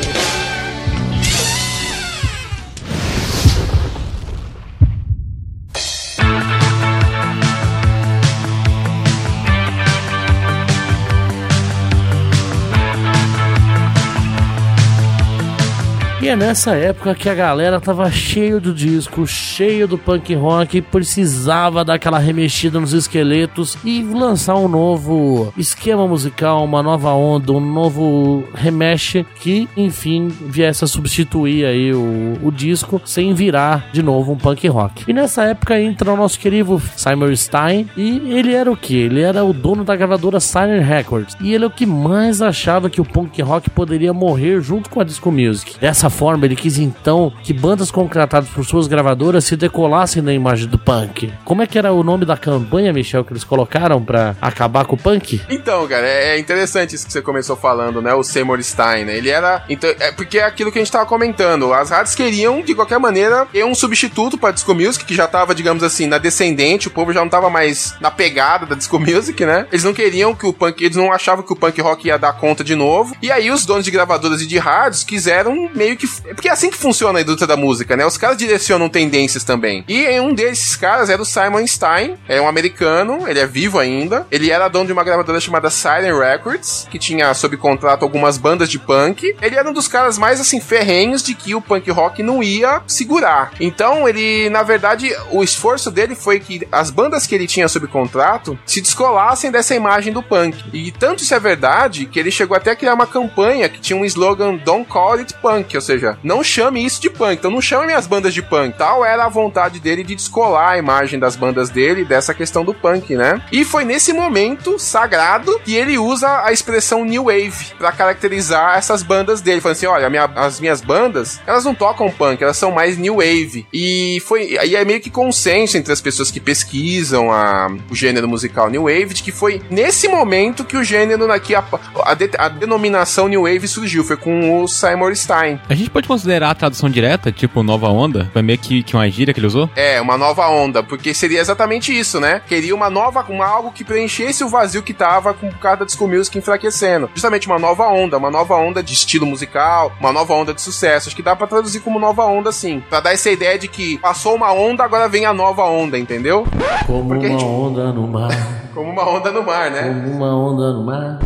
[16.36, 21.94] Nessa época que a galera tava cheio do disco, cheio do punk rock, precisava dar
[21.94, 28.44] aquela remexida nos esqueletos e lançar um novo esquema musical, uma nova onda, um novo
[28.54, 34.38] remexe que, enfim, viesse a substituir aí o, o disco sem virar de novo um
[34.38, 35.06] punk rock.
[35.08, 38.98] E nessa época entra o nosso querido Simon Stein e ele era o que?
[38.98, 42.90] Ele era o dono da gravadora Silent Records e ele é o que mais achava
[42.90, 45.80] que o punk rock poderia morrer junto com a disco music.
[45.80, 50.68] Dessa forma, ele quis então que bandas contratadas por suas gravadoras se decolassem da imagem
[50.68, 51.32] do punk.
[51.44, 54.96] Como é que era o nome da campanha, Michel, que eles colocaram pra acabar com
[54.96, 55.42] o punk?
[55.50, 58.14] Então, cara, é é interessante isso que você começou falando, né?
[58.14, 59.18] O Seymour Stein, né?
[59.18, 59.64] Ele era.
[59.70, 61.74] Então, é porque é aquilo que a gente tava comentando.
[61.74, 65.56] As rádios queriam, de qualquer maneira, ter um substituto pra Disco Music, que já tava,
[65.56, 69.46] digamos assim, na descendente, o povo já não tava mais na pegada da Disco Music,
[69.46, 69.66] né?
[69.72, 70.84] Eles não queriam que o punk.
[70.84, 73.16] Eles não achavam que o punk rock ia dar conta de novo.
[73.22, 76.10] E aí os donos de gravadoras e de rádios quiseram meio que.
[76.22, 78.06] Porque é assim que funciona a indústria da música, né?
[78.06, 79.84] Os caras direcionam tendências também.
[79.88, 84.26] E um desses caras era o Simon Stein, é um americano, ele é vivo ainda.
[84.32, 88.70] Ele era dono de uma gravadora chamada Silent Records, que tinha sob contrato algumas bandas
[88.70, 89.36] de punk.
[89.42, 92.82] Ele era um dos caras mais assim ferrenhos de que o punk rock não ia
[92.88, 93.52] segurar.
[93.60, 97.88] Então, ele, na verdade, o esforço dele foi que as bandas que ele tinha sob
[97.88, 100.64] contrato se descolassem dessa imagem do punk.
[100.74, 103.98] E tanto isso é verdade que ele chegou até a criar uma campanha que tinha
[103.98, 107.62] um slogan Don't Call It Punk, ou seja, não chame isso de punk, então não
[107.62, 108.78] chame minhas bandas de punk.
[108.78, 112.74] Tal era a vontade dele de descolar a imagem das bandas dele dessa questão do
[112.74, 113.42] punk, né?
[113.52, 119.04] E foi nesse momento sagrado que ele usa a expressão New Wave pra caracterizar essas
[119.04, 119.62] bandas dele.
[119.62, 123.16] Falando assim: olha, minha- as minhas bandas, elas não tocam punk, elas são mais New
[123.18, 123.66] Wave.
[123.74, 128.28] E foi aí é meio que consenso entre as pessoas que pesquisam a- o gênero
[128.28, 131.64] musical New Wave de que foi nesse momento que o gênero aqui, a,
[132.04, 134.04] a, de- a denominação New Wave surgiu.
[134.04, 135.60] Foi com o Simon Stein.
[135.70, 138.30] A gente pode considerar a tradução direta, tipo nova onda?
[138.34, 139.70] Foi meio que, que uma gíria que ele usou?
[139.78, 142.42] É, uma nova onda, porque seria exatamente isso, né?
[142.46, 145.86] Queria uma nova, uma, algo que preenchesse o vazio que tava com por causa da
[145.86, 147.10] disco music enfraquecendo.
[147.14, 151.08] Justamente uma nova onda, uma nova onda de estilo musical, uma nova onda de sucesso.
[151.08, 152.84] Acho que dá pra traduzir como nova onda, sim.
[152.90, 156.46] Pra dar essa ideia de que passou uma onda, agora vem a nova onda, entendeu?
[156.86, 158.30] Como Porque a uma gente- onda no mar,
[158.76, 159.84] Como uma onda no mar, né?
[159.84, 161.20] como uma onda no mar.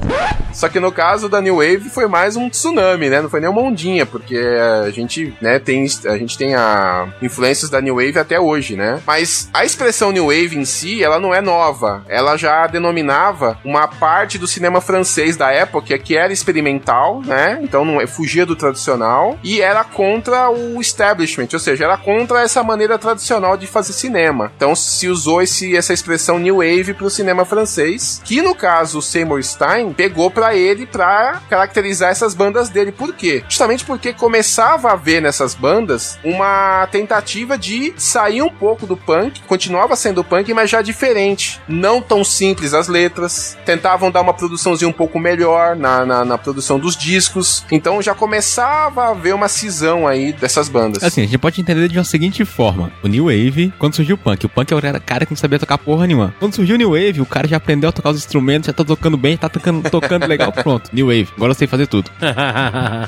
[0.54, 3.22] Só que no caso da New Wave foi mais um tsunami, né?
[3.22, 7.70] Não foi nem uma ondinha, porque a gente, né, tem a gente tem a influências
[7.70, 9.02] da New Wave até hoje, né?
[9.06, 12.04] Mas a expressão New Wave em si, ela não é nova.
[12.08, 17.60] Ela já denominava uma parte do cinema francês da época que era experimental, né?
[17.62, 22.42] Então não é fugia do tradicional e era contra o establishment, ou seja, era contra
[22.42, 24.52] essa maneira tradicional de fazer cinema.
[24.56, 29.02] Então se usou esse, essa expressão New Wave pro cinema francês, que no caso o
[29.02, 32.92] Seymour Stein pegou pra ele pra caracterizar essas bandas dele.
[32.92, 33.44] Por quê?
[33.48, 34.14] Justamente porque
[34.50, 40.24] começava a ver nessas bandas uma tentativa de sair um pouco do punk, continuava sendo
[40.24, 41.62] punk, mas já diferente.
[41.68, 46.36] Não tão simples as letras, tentavam dar uma produçãozinha um pouco melhor na, na, na
[46.36, 47.64] produção dos discos.
[47.72, 51.04] Então já começava a ver uma cisão aí dessas bandas.
[51.04, 52.92] Assim, a gente pode entender de uma seguinte forma.
[53.04, 55.60] O New Wave, quando surgiu o punk, o punk era o cara que não sabia
[55.60, 56.34] tocar porra nenhuma.
[56.40, 58.84] Quando surgiu o New Wave, o cara já aprendeu a tocar os instrumentos, já tá
[58.84, 60.90] tocando bem, tá tocando, tocando legal, pronto.
[60.92, 62.10] New Wave, agora eu sei fazer tudo.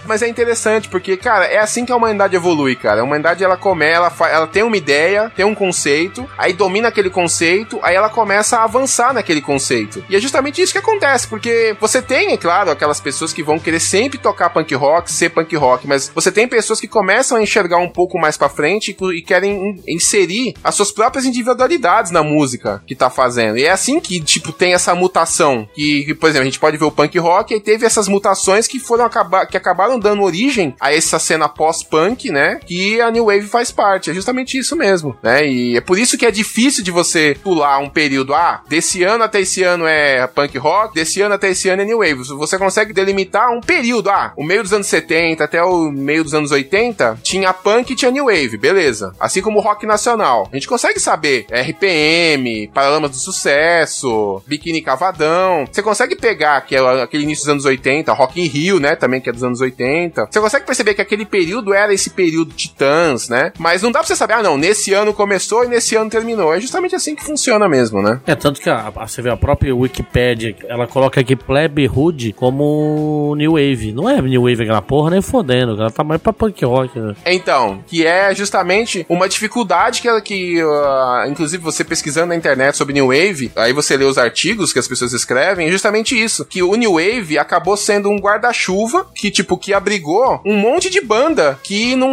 [0.05, 3.01] Mas é interessante, porque, cara, é assim que a humanidade evolui, cara.
[3.01, 7.09] A humanidade, ela come, ela, ela tem uma ideia, tem um conceito, aí domina aquele
[7.09, 10.03] conceito, aí ela começa a avançar naquele conceito.
[10.09, 13.59] E é justamente isso que acontece, porque você tem, é claro, aquelas pessoas que vão
[13.59, 17.41] querer sempre tocar punk rock, ser punk rock, mas você tem pessoas que começam a
[17.41, 22.11] enxergar um pouco mais pra frente e e querem in- inserir as suas próprias individualidades
[22.11, 23.57] na música que tá fazendo.
[23.57, 25.67] E é assim que, tipo, tem essa mutação.
[25.73, 28.67] Que, que, por exemplo, a gente pode ver o punk rock e teve essas mutações
[28.67, 32.59] que foram acabar, que acabaram dando origem a essa cena pós-punk, né?
[32.65, 34.09] Que a New Wave faz parte.
[34.09, 35.47] É justamente isso mesmo, né?
[35.47, 39.23] E é por isso que é difícil de você pular um período, ah, desse ano
[39.23, 42.23] até esse ano é punk rock, desse ano até esse ano é New Wave.
[42.23, 46.33] Você consegue delimitar um período, ah, o meio dos anos 70 até o meio dos
[46.33, 49.13] anos 80 tinha punk e tinha New Wave, beleza.
[49.19, 50.49] Assim como rock nacional.
[50.51, 55.65] A gente consegue saber RPM, Paralamas do Sucesso, Biquíni Cavadão.
[55.71, 59.21] Você consegue pegar que é aquele início dos anos 80, Rock in Rio, né, também
[59.21, 60.27] que é dos anos 80.
[60.31, 63.51] Você consegue perceber que aquele período era esse período Titãs, né?
[63.57, 66.53] Mas não dá pra você saber, ah, não, nesse ano começou e nesse ano terminou.
[66.53, 68.19] É justamente assim que funciona mesmo, né?
[68.25, 72.33] É, tanto que a, a- você vê a própria Wikipedia, ela coloca aqui Plebe Hood
[72.33, 73.91] como New Wave.
[73.93, 75.73] Não é New Wave aquela porra, nem fodendo.
[75.73, 76.97] Ela tá mais pra punk rock.
[76.99, 77.15] Né?
[77.25, 82.75] Então, que é justamente uma dificuldade que, ela- que ah, inclusive você pesquisando na internet
[82.77, 86.45] sobre New Wave, aí você lê os artigos que as pessoas escrevem, é justamente isso,
[86.45, 91.01] que o New Wave acabou sendo um guarda-chuva que, tipo, que abrigou um monte de
[91.01, 92.11] banda que não,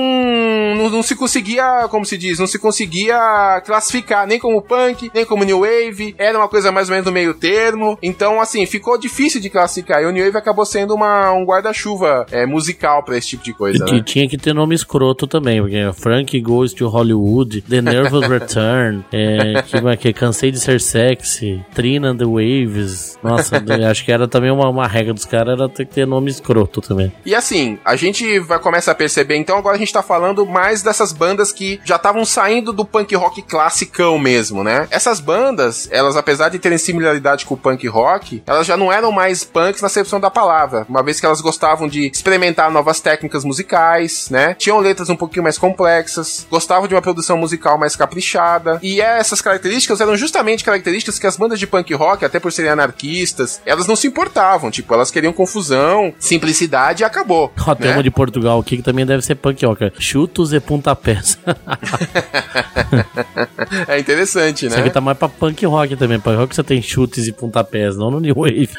[0.77, 5.25] não, não se conseguia, como se diz, não se conseguia classificar nem como punk, nem
[5.25, 8.99] como New Wave, era uma coisa mais ou menos no meio termo, então, assim, ficou
[8.99, 13.17] difícil de classificar, e o New Wave acabou sendo uma, um guarda-chuva é, musical pra
[13.17, 14.03] esse tipo de E coisa, que né?
[14.05, 19.05] tinha que ter nome escroto também, porque é Frank Goes to Hollywood, The Nervous Return,
[19.13, 23.19] é, que, vai que Cansei de Ser Sexy, Trina the Waves.
[23.23, 23.57] Nossa,
[23.91, 26.81] acho que era também uma, uma regra dos caras, era ter que ter nome escroto
[26.81, 27.13] também.
[27.25, 30.83] E assim, a gente vai começar a perceber, então agora a gente tá falando mais
[30.83, 34.87] dessas bandas que já estavam saindo do punk rock classicão mesmo, né?
[34.91, 39.11] Essas bandas, elas apesar de terem similaridade com o punk rock, elas já não eram
[39.11, 43.43] mais punks na acepção da palavra, uma vez que elas gostavam de experimentar novas técnicas
[43.43, 44.53] musicais, né?
[44.53, 49.41] Tinham letras um pouquinho mais complexas, gostavam de uma produção musical mais caprichada, e essas
[49.41, 53.87] características eram justamente características que as bandas de punk rock, até por serem anarquistas, elas
[53.87, 57.51] não se importavam, tipo, elas queriam confusão, simplicidade e acabou.
[57.79, 58.03] Tem né?
[58.03, 59.85] de Portugal aqui que também deve ser punk rock.
[59.85, 61.39] é Chutos e pontapés.
[63.87, 64.91] É interessante, Isso aqui né?
[64.91, 66.19] tá mais pra punk rock também.
[66.19, 68.71] Punk rock você tem chutes e pontapés, não no New Wave.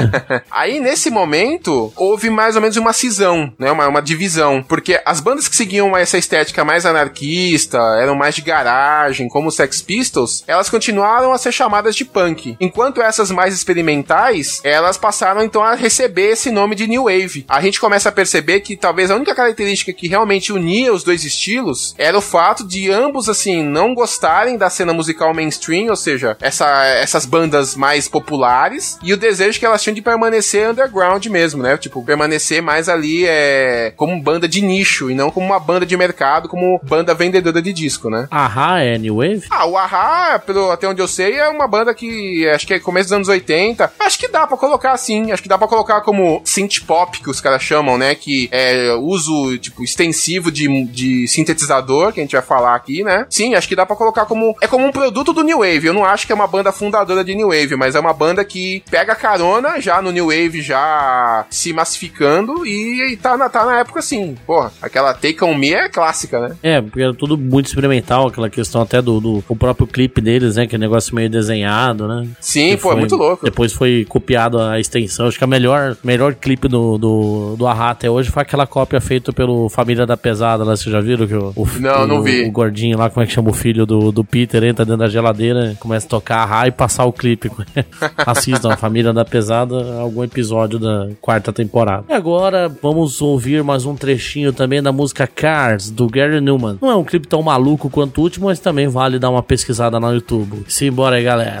[0.50, 3.70] Aí, nesse momento, houve mais ou menos uma cisão, né?
[3.70, 4.62] Uma, uma divisão.
[4.62, 9.56] Porque as bandas que seguiam essa estética mais anarquista, eram mais de garagem, como os
[9.56, 12.56] Sex Pistols, elas continuaram a ser chamadas de punk.
[12.60, 17.44] Enquanto essas mais experimentais, elas passaram então a receber esse nome de New Wave.
[17.48, 21.24] A gente começa a perceber que talvez a única característica que realmente unia os dois
[21.24, 26.36] estilos era o fato de ambos, assim, não gostarem da cena musical mainstream, ou seja,
[26.40, 31.62] essa, essas bandas mais populares, e o desejo que elas tinham de permanecer underground mesmo,
[31.62, 31.76] né?
[31.76, 35.96] Tipo, permanecer mais ali é, como banda de nicho, e não como uma banda de
[35.96, 38.28] mercado, como banda vendedora de disco, né?
[38.30, 39.44] Ahá é New Wave?
[39.50, 42.80] Ah, o Ahá, pelo, até onde eu sei, é uma banda que acho que é
[42.80, 43.92] começo dos anos 80.
[43.98, 45.32] Acho que dá pra colocar assim.
[45.32, 48.14] Acho que dá pra colocar como synth pop, que os caras chamam, né?
[48.14, 53.26] Que é uso, tipo, extensivo de, de sintetizador, que a gente vai falar aqui, né?
[53.30, 54.54] Sim, acho que dá pra colocar como.
[54.60, 55.86] É como um produto do New Wave.
[55.86, 58.44] Eu não acho que é uma banda fundadora de New Wave, mas é uma banda
[58.44, 63.64] que pega carona já no New Wave, já se massificando e, e tá, na, tá
[63.64, 64.36] na época assim.
[64.46, 66.56] Porra, aquela Take On Me é clássica, né?
[66.62, 70.56] É, porque era tudo muito experimental, aquela questão até do, do o próprio clipe deles,
[70.56, 70.66] né?
[70.66, 72.26] Que é negócio meio desenhado, né?
[72.40, 73.44] Sim, Que pô, é foi- muito louco.
[73.44, 75.26] Depois foi copiado a extensão.
[75.26, 79.00] Acho que a melhor, melhor clipe do, do, do Ahá até hoje foi aquela cópia
[79.06, 81.26] feita pelo Família da Pesada, lá, vocês já viram?
[81.26, 82.44] Que o, o, Não, o- não vi.
[82.44, 85.08] O gordinho lá, como é que chama o filho do, do Peter, entra dentro da
[85.08, 87.50] geladeira, começa a tocar Ahá e passar o clipe.
[88.26, 92.04] Assistam a Família da Pesada, algum episódio da quarta temporada.
[92.08, 96.78] E agora vamos ouvir mais um trechinho também da música Cars, do Gary Newman.
[96.82, 100.00] Não é um clipe tão maluco quanto o último, mas também vale dar uma pesquisada
[100.00, 100.64] no YouTube.
[100.68, 101.60] Simbora aí, galera.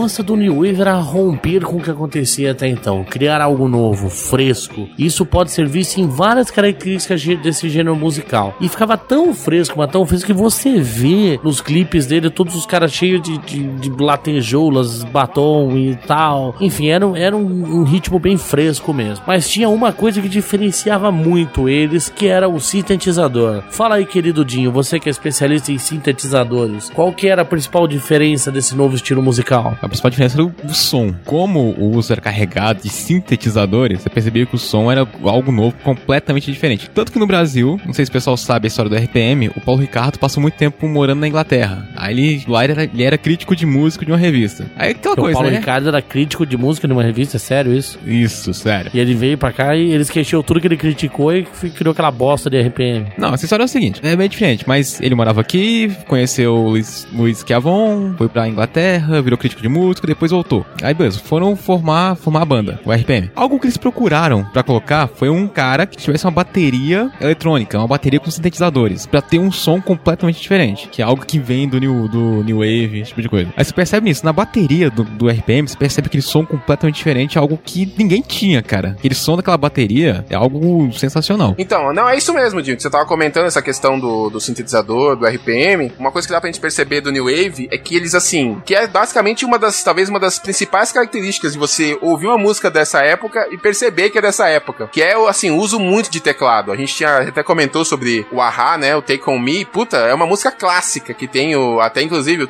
[0.00, 4.08] Proposta do New Wave era romper com o que acontecia até então, criar algo novo,
[4.08, 4.88] fresco.
[4.98, 8.56] Isso pode ser visto em várias características desse gênero musical.
[8.62, 12.64] E ficava tão fresco, mas tão fresco que você vê nos clipes dele todos os
[12.64, 16.54] caras cheios de, de, de latejoulas, batom e tal.
[16.62, 19.22] Enfim, era, era um, um ritmo bem fresco mesmo.
[19.26, 23.64] Mas tinha uma coisa que diferenciava muito eles, que era o sintetizador.
[23.70, 27.86] Fala aí, querido Dinho, você que é especialista em sintetizadores, qual que era a principal
[27.86, 29.76] diferença desse novo estilo musical?
[29.82, 31.14] A principal diferença era o, o som.
[31.24, 35.76] Como o uso era carregado de sintetizadores, você percebia que o som era algo novo,
[35.82, 36.88] completamente diferente.
[36.90, 39.60] Tanto que no Brasil, não sei se o pessoal sabe a história do RPM, o
[39.60, 41.88] Paulo Ricardo passou muito tempo morando na Inglaterra.
[41.96, 44.66] Aí ele, lá ele era, ele era crítico de músico de uma revista.
[44.76, 45.58] Aí aquela Porque o coisa, Paulo né?
[45.58, 47.98] Ricardo era crítico de música numa revista, é sério isso?
[48.06, 48.90] Isso, sério.
[48.94, 52.10] E ele veio pra cá e ele esqueceu tudo que ele criticou e criou aquela
[52.10, 53.06] bosta de RPM.
[53.18, 56.68] Não, essa história é o seguinte, é bem diferente, mas ele morava aqui, conheceu o
[56.70, 60.64] Luiz, Luiz Schiavon, foi pra Inglaterra, virou crítico de música, depois voltou.
[60.82, 63.30] Aí, beleza, foram formar, formar a banda, o RPM.
[63.34, 67.86] Algo que eles procuraram pra colocar foi um cara que tivesse uma bateria eletrônica, uma
[67.86, 71.78] bateria com sintetizadores, pra ter um som completamente diferente, que é algo que vem do
[71.78, 73.52] New, do new Wave, esse tipo de coisa.
[73.56, 77.38] Aí você percebe nisso, na bateria do, do RPM, você percebe aquele som completamente diferente,
[77.38, 78.96] algo que ninguém tinha, cara.
[78.98, 81.54] Aquele som daquela bateria é algo sensacional.
[81.58, 82.76] Então, não, é isso mesmo, Dinho.
[82.76, 85.92] que Você tava comentando essa questão do, do sintetizador, do RPM.
[85.98, 88.74] Uma coisa que dá pra gente perceber do New Wave é que eles, assim, que
[88.74, 92.70] é basicamente uma das, das, talvez uma das principais características de você ouvir uma música
[92.70, 96.72] dessa época e perceber que é dessa época, que é, assim, uso muito de teclado.
[96.72, 100.12] A gente tinha, até comentou sobre o Aha, né, o Take On Me, puta, é
[100.12, 102.48] uma música clássica, que tem o, até inclusive o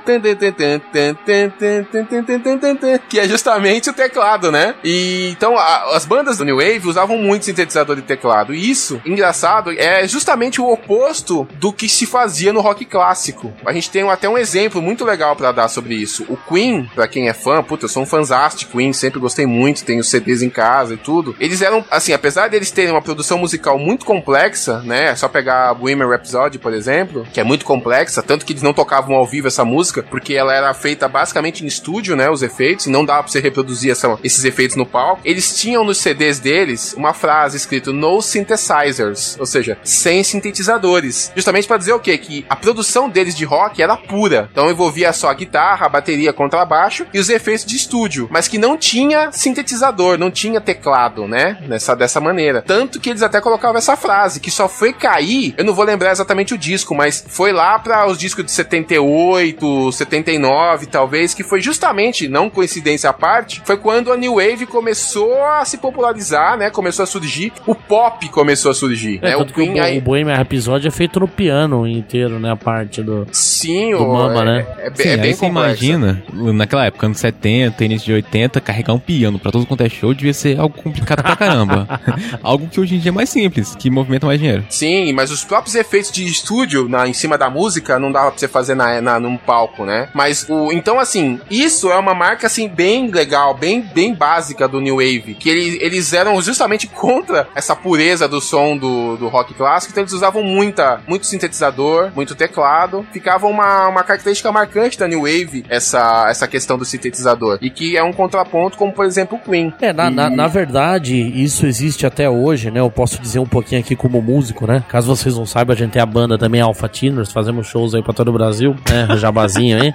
[3.08, 4.74] que é justamente o teclado, né?
[4.82, 8.54] E então a, as bandas do New Wave usavam muito sintetizador de teclado.
[8.54, 13.52] E isso, engraçado, é justamente o oposto do que se fazia no rock clássico.
[13.64, 16.24] A gente tem até um exemplo muito legal para dar sobre isso.
[16.28, 19.84] O Queen, para quem é fã, puta, eu sou um fanzástico Queen, sempre gostei muito,
[19.84, 21.34] tenho CDs em casa e tudo.
[21.40, 25.06] Eles eram, assim, apesar deles terem uma produção musical muito complexa, né?
[25.10, 28.72] É só pegar Bohemian Rhapsody, por exemplo, que é muito complexa, tanto que eles não
[28.72, 32.30] tocavam ao vivo essa música, porque ela era feita basicamente em estúdio, né?
[32.30, 35.20] Os efeitos, e não dava pra você reproduzir essa- esses efeitos no palco.
[35.24, 41.32] Eles tinham nos CDs deles uma frase escrito No Synthesizers, ou seja, sem sintetizadores.
[41.34, 42.16] Justamente pra dizer o quê?
[42.18, 44.48] Que a produção deles de rock era pura.
[44.52, 48.58] Então envolvia só a guitarra, a bateria, contrabaixo e os efeitos de estúdio, mas que
[48.58, 51.58] não tinha sintetizador, não tinha teclado, né?
[51.66, 52.62] Nessa dessa maneira.
[52.62, 56.10] Tanto que eles até colocavam essa frase, que só foi cair, eu não vou lembrar
[56.12, 61.60] exatamente o disco, mas foi lá para os discos de 78, 79, talvez, que foi
[61.60, 66.70] justamente, não coincidência à parte, foi quando a New Wave começou a se popularizar, né?
[66.70, 69.36] Começou a surgir, o pop começou a surgir, É, né?
[69.36, 72.50] tanto que o, Bo- o Bohemian Rhapsody é feito no piano inteiro, né?
[72.52, 73.26] A parte do...
[73.32, 74.66] Sim, do o- Mama, é, né?
[74.78, 75.84] É, bem- Sim, é bem aí você complexo.
[75.84, 79.88] imagina, naquela época, anos 70, início de 80, carregar um piano pra todo quanto é
[79.88, 82.00] show devia ser algo complicado pra caramba.
[82.42, 84.64] algo que hoje em dia é mais simples, que movimenta mais dinheiro.
[84.68, 88.38] Sim, mas os próprios efeitos de estúdio na, em cima da música não dava pra
[88.38, 90.08] você fazer na, na, num palco, né?
[90.14, 90.72] Mas o.
[90.72, 95.36] Então, assim, isso é uma marca assim, bem legal, bem, bem básica do New Wave.
[95.38, 100.02] Que ele, eles eram justamente contra essa pureza do som do, do rock clássico, então
[100.02, 103.06] eles usavam muita, muito sintetizador, muito teclado.
[103.12, 107.58] Ficava uma, uma característica marcante da New Wave, essa, essa questão do sintetizador.
[107.62, 109.72] E que é um contraponto, como por exemplo o Queen.
[109.80, 112.80] É, na, E- na, na verdade, isso existe até hoje, né?
[112.80, 114.82] Eu posso dizer um pouquinho aqui como músico, né?
[114.88, 118.02] Caso vocês não saibam, a gente tem a banda também Alpha Teeners, fazemos shows aí
[118.02, 119.06] pra todo o Brasil, né?
[119.18, 119.94] Jabazinho aí.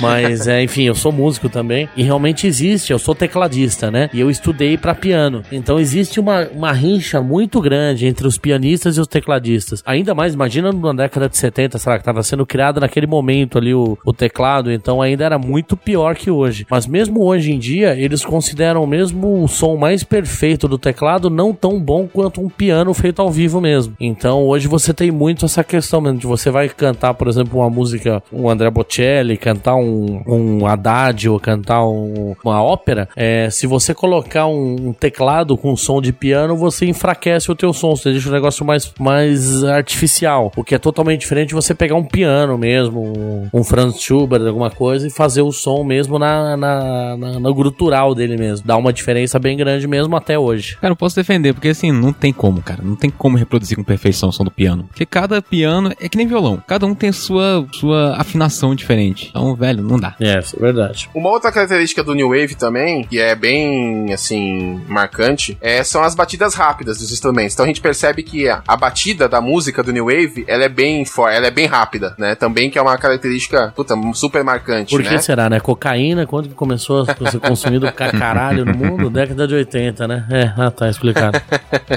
[0.00, 1.88] Mas, é, enfim, eu sou músico também.
[1.96, 4.10] E realmente existe, eu sou tecladista, né?
[4.12, 5.42] E eu estudei pra piano.
[5.50, 9.82] Então existe uma, uma rincha muito grande entre os pianistas e os tecladistas.
[9.86, 13.74] Ainda mais, imagina na década de 70, será que tava sendo criado naquele momento ali
[13.74, 16.66] o, o teclado, então ainda era muito pior que hoje.
[16.70, 21.52] Mas mesmo hoje em dia, eles consideram mesmo o som mais perfeito do teclado não
[21.52, 23.94] tão bom quanto um piano feito ao vivo mesmo.
[24.00, 27.70] Então hoje você tem muito essa questão mesmo de você vai cantar, por exemplo, uma
[27.70, 33.66] música, um André Bocelli, cantar um, um Haddad ou cantar um- uma ópera, é, se
[33.66, 38.10] você colocar um, um teclado com som de piano, você enfraquece o teu som, você
[38.12, 42.04] deixa o negócio mais, mais artificial, o que é totalmente diferente de você pegar um
[42.04, 47.16] piano mesmo, um, um Franz Schubert, alguma coisa, e fazer o som mesmo na, na,
[47.16, 48.66] na- no grutural dele mesmo.
[48.66, 50.76] Dá uma diferença bem grande mesmo até hoje.
[50.80, 52.80] Cara, eu posso defender, porque assim, não tem como, cara.
[52.82, 54.84] Não tem como reproduzir com perfeição o som do piano.
[54.84, 56.62] Porque cada piano é que nem violão.
[56.66, 59.28] Cada um tem sua, sua afinação diferente.
[59.30, 60.14] Então, velho, não dá.
[60.20, 61.08] É, isso é verdade.
[61.14, 66.14] Uma outra característica do New Wave também, que é bem, assim, marcante, é, são as
[66.14, 67.54] batidas rápidas dos instrumentos.
[67.54, 70.68] Então a gente percebe que a, a batida da música do New Wave, ela é
[70.68, 72.34] bem forte, ela é bem rápida, né?
[72.34, 75.10] Também que é uma característica, puta, super marcante, Por né?
[75.10, 75.60] que será, né?
[75.76, 79.10] Cocaína, quando que começou a ser consumido ca- caralho no mundo?
[79.10, 80.26] Década de 80, né?
[80.30, 81.40] É, ah, tá explicado.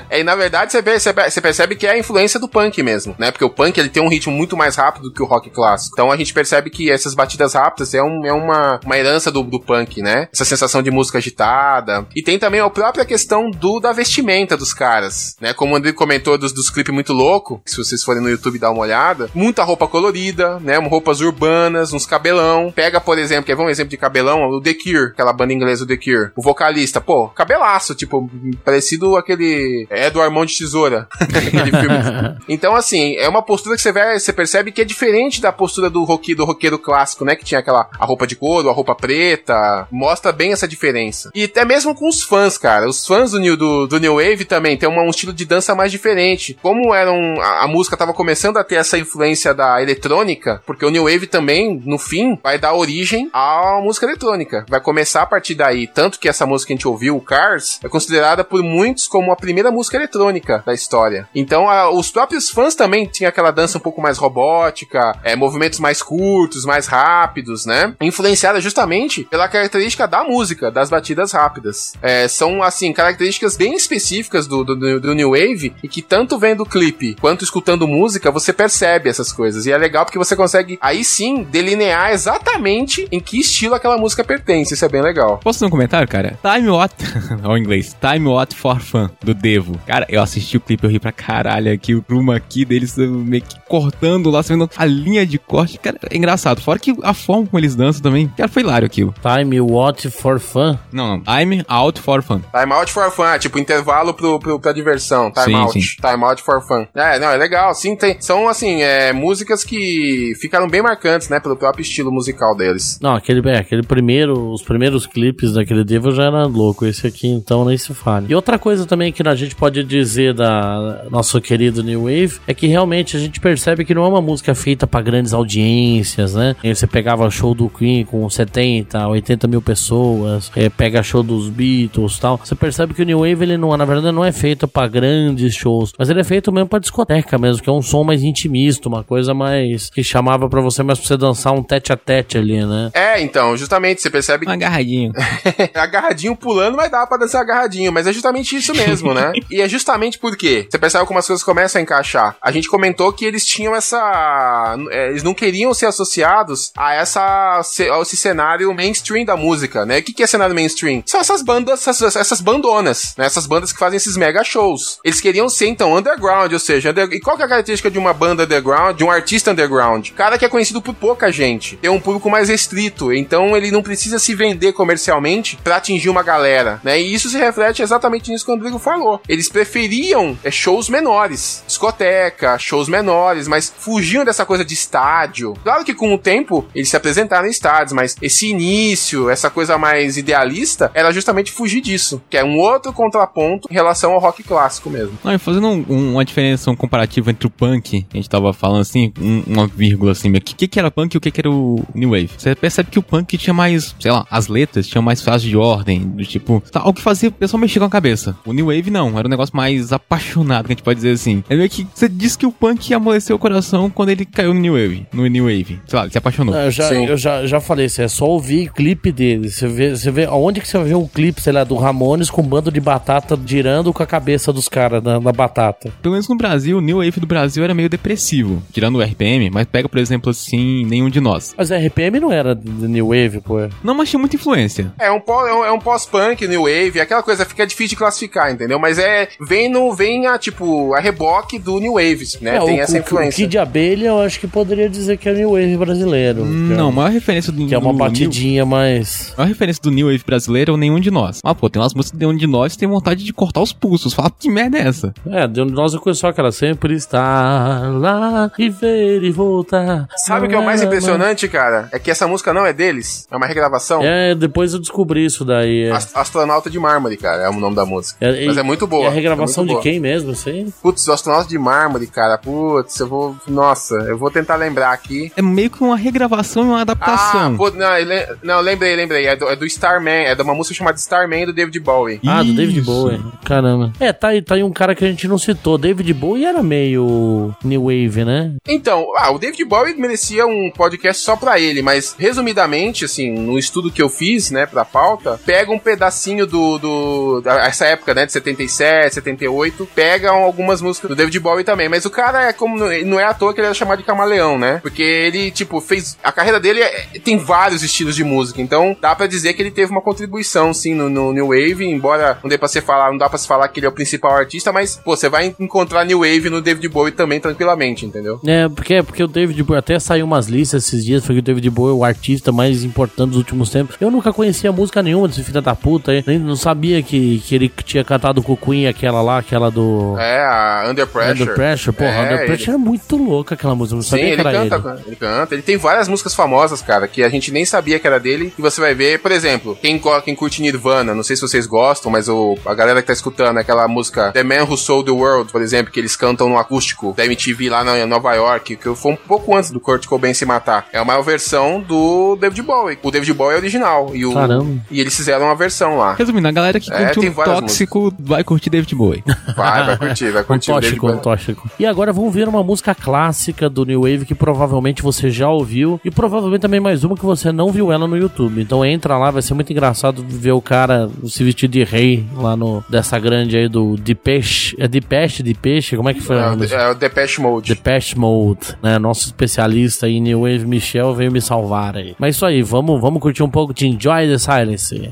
[0.09, 3.15] É, e na verdade você percebe, você percebe que é a influência do punk mesmo,
[3.17, 3.31] né?
[3.31, 5.93] Porque o punk ele tem um ritmo muito mais rápido do que o rock clássico.
[5.93, 9.41] Então a gente percebe que essas batidas rápidas é, um- é uma, uma herança do,
[9.43, 10.27] do punk, né?
[10.33, 12.05] Essa sensação de música agitada.
[12.15, 15.53] E tem também a própria questão do da vestimenta dos caras, né?
[15.53, 18.71] Como o André comentou dos, dos clipes muito louco, se vocês forem no YouTube dar
[18.71, 20.77] uma olhada, muita roupa colorida, né?
[20.77, 22.71] Roupas urbanas, uns cabelão.
[22.75, 24.49] Pega, por exemplo, quer ver um exemplo de cabelão?
[24.49, 26.31] O The Cure, aquela banda inglesa, o The Cure.
[26.35, 28.29] O vocalista, pô, cabelaço, tipo,
[28.63, 31.07] parecido aquele Edward Mão de Tesoura.
[31.19, 32.39] aquele filme.
[32.47, 35.89] Então, assim, é uma postura que você, vê, você percebe que é diferente da postura
[35.89, 37.35] do, rock, do roqueiro clássico, né?
[37.35, 39.87] Que tinha aquela a roupa de couro, a roupa preta.
[39.91, 41.29] Mostra bem essa diferença.
[41.35, 42.87] E até mesmo com os fãs, cara.
[42.87, 45.75] Os fãs do New, do, do New Wave também tem uma- um estilo de dança
[45.75, 46.57] mais diferente.
[46.61, 50.89] Como eram, a, a música tava começando a ter essa influência da eletrônica, porque o
[50.89, 54.65] New Wave também, no fim, vai dar origem à música eletrônica.
[54.69, 55.87] Vai começar a partir daí.
[55.87, 59.31] Tanto que essa música que a gente ouviu, o Cars, é considerada por muitos como
[59.31, 61.27] a primeira música eletrônica da história.
[61.33, 65.79] Então, a- os próprios fãs também tinham aquela dança um pouco mais robótica, é, movimentos
[65.79, 67.93] mais curtos, mais rápidos, né?
[68.01, 71.93] Influenciada justamente pela característica da música, das batidas rápidas.
[72.01, 76.61] É, são, assim, características bem específicas do, do- do New Wave e que tanto vendo
[76.61, 79.65] o clipe quanto escutando música, você percebe essas coisas.
[79.65, 84.23] E é legal porque você consegue, aí sim, delinear exatamente em que estilo aquela música
[84.23, 84.73] pertence.
[84.73, 85.39] Isso é bem legal.
[85.43, 86.37] Posso fazer um comentário, cara?
[86.41, 86.95] Time What...
[87.43, 87.95] Ao inglês.
[87.99, 89.79] Time What for Fun, do Devo.
[89.85, 91.95] Cara, eu assisti o clipe, eu ri pra caralho aqui.
[91.95, 95.77] O chroma aqui deles meio que cortando lá, você vendo a linha de corte.
[95.77, 96.61] Cara, é engraçado.
[96.61, 98.27] Fora que a forma como eles dançam também.
[98.37, 99.13] Cara, foi hilário aquilo.
[99.21, 100.77] Time What for Fun?
[100.91, 101.21] Não, não.
[101.21, 102.41] Time Out for Fun.
[102.51, 105.31] Time out for fun, é tipo intervalo pro, pro, pra diversão.
[105.31, 105.73] Time Sim, out.
[105.73, 106.01] sim.
[106.01, 106.85] Time out for fun.
[106.95, 107.73] É, não, é legal.
[107.73, 108.19] Sim, tem.
[108.19, 111.39] São, assim, é, músicas que ficaram bem marcantes, né?
[111.39, 112.99] Pelo próprio estilo musical deles.
[113.01, 116.85] Não, aquele, é, aquele primeiro, os primeiros clipes daquele Devil já era louco.
[116.85, 118.27] Esse aqui, então, nem se fale.
[118.29, 122.53] E outra coisa também que a gente pode dizer da nosso querido New Wave é
[122.53, 126.55] que realmente a gente percebe que não é uma música feita pra grandes audiências, né?
[126.63, 131.49] E você pegava show do Queen com 70, 80 mil pessoas, é, pega show dos
[131.49, 132.39] Beatles tal.
[132.43, 135.53] Você percebe que o New Wave, ele não, na verdade, não é feito pra grandes
[135.53, 138.89] shows, mas ele é feito mesmo pra discoteca mesmo, que é um som mais intimista,
[138.89, 142.37] uma coisa mais que chamava pra você mais pra você dançar um tete a tete
[142.37, 142.89] ali, né?
[142.93, 145.11] É, então, justamente, você percebe que Agarradinho.
[145.73, 147.91] agarradinho pulando, mas dá pra dançar agarradinho.
[147.91, 149.31] Mas é justamente isso mesmo, né?
[149.49, 152.35] e é justamente porque você percebe como as coisas começam a encaixar.
[152.41, 154.75] A gente comentou que eles tinham essa.
[154.91, 157.21] é, Eles não queriam ser associados a essa
[157.61, 159.99] a esse cenário mainstream da música, né?
[159.99, 161.03] O que, que é cenário mainstream?
[161.05, 163.25] São essas bandas, essas, essas bandonas, né?
[163.25, 164.99] Essas bandas que fazem esses mega shows.
[165.03, 167.97] Eles queriam ser, então, underground, ou seja, under- e qual que é a característica de
[167.99, 170.09] uma banda underground, de um artista underground?
[170.11, 173.81] Cara que é conhecido por pouca gente, tem um público mais restrito, então ele não
[173.83, 176.99] precisa se vender comercialmente pra atingir uma galera, né?
[176.99, 179.21] E isso se reflete exatamente nisso que o Rodrigo falou.
[179.27, 185.53] Eles preferiam é, shows menores, discoteca, shows menores, mas fugiam dessa coisa de estádio.
[185.63, 189.77] Claro que com o tempo eles se apresentaram em estádios, mas esse início, essa coisa
[189.77, 194.43] mais idealista, era justamente fugir disso, que é um outro contraponto em relação ao rock
[194.43, 195.17] clássico mesmo.
[195.23, 198.81] Não, fazendo um- um- uma diferença um comparativo entre o punk, a gente tava falando
[198.81, 201.41] assim, um- uma vírgula assim, o que, que que era punk e o que, que
[201.41, 202.29] era o New Wave.
[202.37, 205.57] Você percebe que o punk tinha mais, sei lá, as letras tinham mais frases de
[205.57, 208.35] ordem, do tipo, tá, o que fazia o pessoal mexer com a cabeça.
[208.45, 211.43] O New Wave não, era um negócio mais apaixonado, que a gente pode dizer assim.
[211.49, 214.59] É meio que você disse que o punk amoleceu o coração quando ele caiu no
[214.59, 215.79] New Wave, no New Wave.
[215.87, 216.55] Sei lá, ele se apaixonou.
[216.55, 217.05] Eu já, Sim.
[217.05, 219.49] eu já, já falei, isso é só ouvir clipe dele.
[219.49, 222.41] Você vê, você vê aonde que você vê um clipe, sei lá, do Ramones com
[222.41, 225.91] um bando de batata girando com a cabeça dos caras na, na batata.
[226.01, 229.49] Pelo menos no Brasil, o New Wave do Brasil era meio depressivo, tirando o RPM,
[229.49, 231.53] mas pega, por exemplo, assim, nenhum de nós.
[231.57, 232.55] Mas RPM não era
[232.89, 233.55] New Wave, pô.
[233.83, 234.91] Não, mas tinha muita influência.
[234.99, 238.51] É um, é um, é um pós-punk, new wave, aquela coisa fica difícil de classificar,
[238.51, 238.79] entendeu?
[238.79, 242.57] Mas é vem no vem a tipo a reboque do new wave, né?
[242.57, 243.43] É, Tem o, essa o, o influência.
[243.45, 246.43] Kid Abelha eu acho que poderia dizer que é New Wave brasileiro.
[246.43, 249.27] que é- Não, a maior referência do Que é uma batidinha mais.
[249.27, 251.39] New, a maior referência do New Wave brasileiro é o nenhum de nós.
[251.43, 253.71] Ah, pô, tem umas músicas de nenhum de nós que tem vontade de cortar os
[253.73, 254.13] pulsos.
[254.13, 255.13] Fala, que merda é essa?
[255.29, 260.07] É, de onde nós eu conheço aquela sempre está lá e ver e voltar.
[260.17, 261.87] Sabe o que é o mais impressionante, cara?
[261.91, 263.27] É que essa música não é deles?
[263.29, 264.01] É uma regravação?
[264.01, 265.83] É, depois eu descobri isso daí.
[265.83, 268.17] É, Ast- Astronauta de Mármore, cara, é o nome da música.
[268.25, 269.03] É, Mas e- é muito boa.
[269.03, 269.83] E a regravação é de boa.
[269.83, 270.33] quem mesmo?
[270.35, 270.67] Sei.
[270.81, 272.37] Putz, o Astronauta de Mármore, cara.
[272.37, 273.35] Putz, eu vou.
[273.47, 275.31] Nossa, eu vou tentar lembrar aqui.
[275.35, 277.57] É meio que uma regravação e uma Ah, adaptação.
[277.57, 279.25] pô, não, eu le- não, lembrei, lembrei.
[279.27, 282.19] É do, é do Starman, é de uma música chamada Starman do David Bowie.
[282.25, 282.81] Ah, do David.
[282.81, 283.21] Bowie.
[283.43, 283.91] Caramba.
[283.99, 285.77] É, tá aí, tá aí um cara que a gente não citou.
[285.77, 288.53] David Bowie era meio New Wave, né?
[288.67, 293.57] Então, ah, o David Bowie merecia um podcast só pra ele, mas resumidamente, assim, no
[293.57, 298.25] estudo que eu fiz, né, pra pauta, pega um pedacinho do, do essa época, né,
[298.25, 302.77] de 77, 78, pega algumas músicas do David Bowie também, mas o cara é como,
[302.77, 306.17] não é à toa que ele era chamado de camaleão, né, porque ele, tipo, fez,
[306.23, 309.71] a carreira dele é- tem vários estilos de música, então dá pra dizer que ele
[309.71, 313.17] teve uma contribuição, sim, no, no New Wave, embora não dê pra se falar, não
[313.17, 316.05] dá pra se falar que ele é o principal artista, mas, pô, você vai encontrar
[316.05, 318.39] New Wave no David Bowie também tranquilamente, entendeu?
[318.45, 321.43] É, porque, porque o David Bowie até saiu umas listas esses dias, foi que o
[321.43, 323.95] David Bowie é o artista mais importante dos últimos tempos.
[324.01, 327.55] Eu nunca conhecia música nenhuma desse filho da puta aí, nem não sabia que, que
[327.55, 331.43] ele tinha cantado com o Queen aquela lá, aquela do É, a Under Pressure.
[331.43, 331.95] Under Pressure.
[331.95, 334.69] Porra, É, Under Pressure é muito louca aquela música, não Sim, sabia que ele era
[334.69, 335.03] canta, ele.
[335.07, 335.55] ele canta.
[335.55, 338.53] Ele tem várias músicas famosas, cara, que a gente nem sabia que era dele.
[338.57, 342.11] E você vai ver, por exemplo, quem, quem curte Nirvana, não sei se vocês gostam,
[342.11, 345.49] mas o, a galera que tá escutando aquela música The Man Who Sold the World,
[345.49, 348.95] por exemplo, que eles cantam no acústico da MTV lá na, em Nova York, que
[348.95, 350.87] foi um pouco antes do Kurt Cobain se matar.
[350.91, 352.97] É uma versão do David Bowie.
[353.03, 354.11] O David Bowie é original.
[354.13, 354.81] E, o, Caramba.
[354.91, 356.13] e eles fizeram uma versão lá.
[356.15, 359.23] Resumindo, a galera que É, curte tem um tóxico vai curtir David Bowie.
[359.55, 360.71] Vai, vai curtir, vai Um curtir.
[360.71, 361.69] David tóxico, um tóxico.
[361.79, 365.99] E agora vamos ver uma música clássica do New Wave que provavelmente você já ouviu
[366.03, 368.61] e provavelmente também mais uma que você não viu ela no YouTube.
[368.61, 372.55] Então entra lá, vai ser muito engraçado ver o cara se vestir de rei lá
[372.55, 374.75] no dessa grande aí do Depeche.
[374.79, 375.95] É Depeche, Depeche?
[375.97, 376.37] Como é que foi?
[376.37, 377.73] É, a o- é o Depeche Mode.
[377.73, 378.97] Depeche Mode, né?
[378.99, 382.15] Nosso especialista em New Wave, Michel, veio me salvar aí.
[382.19, 385.11] Mas isso aí, vamos, vamos curtir um pouco de Enjoy the Silence.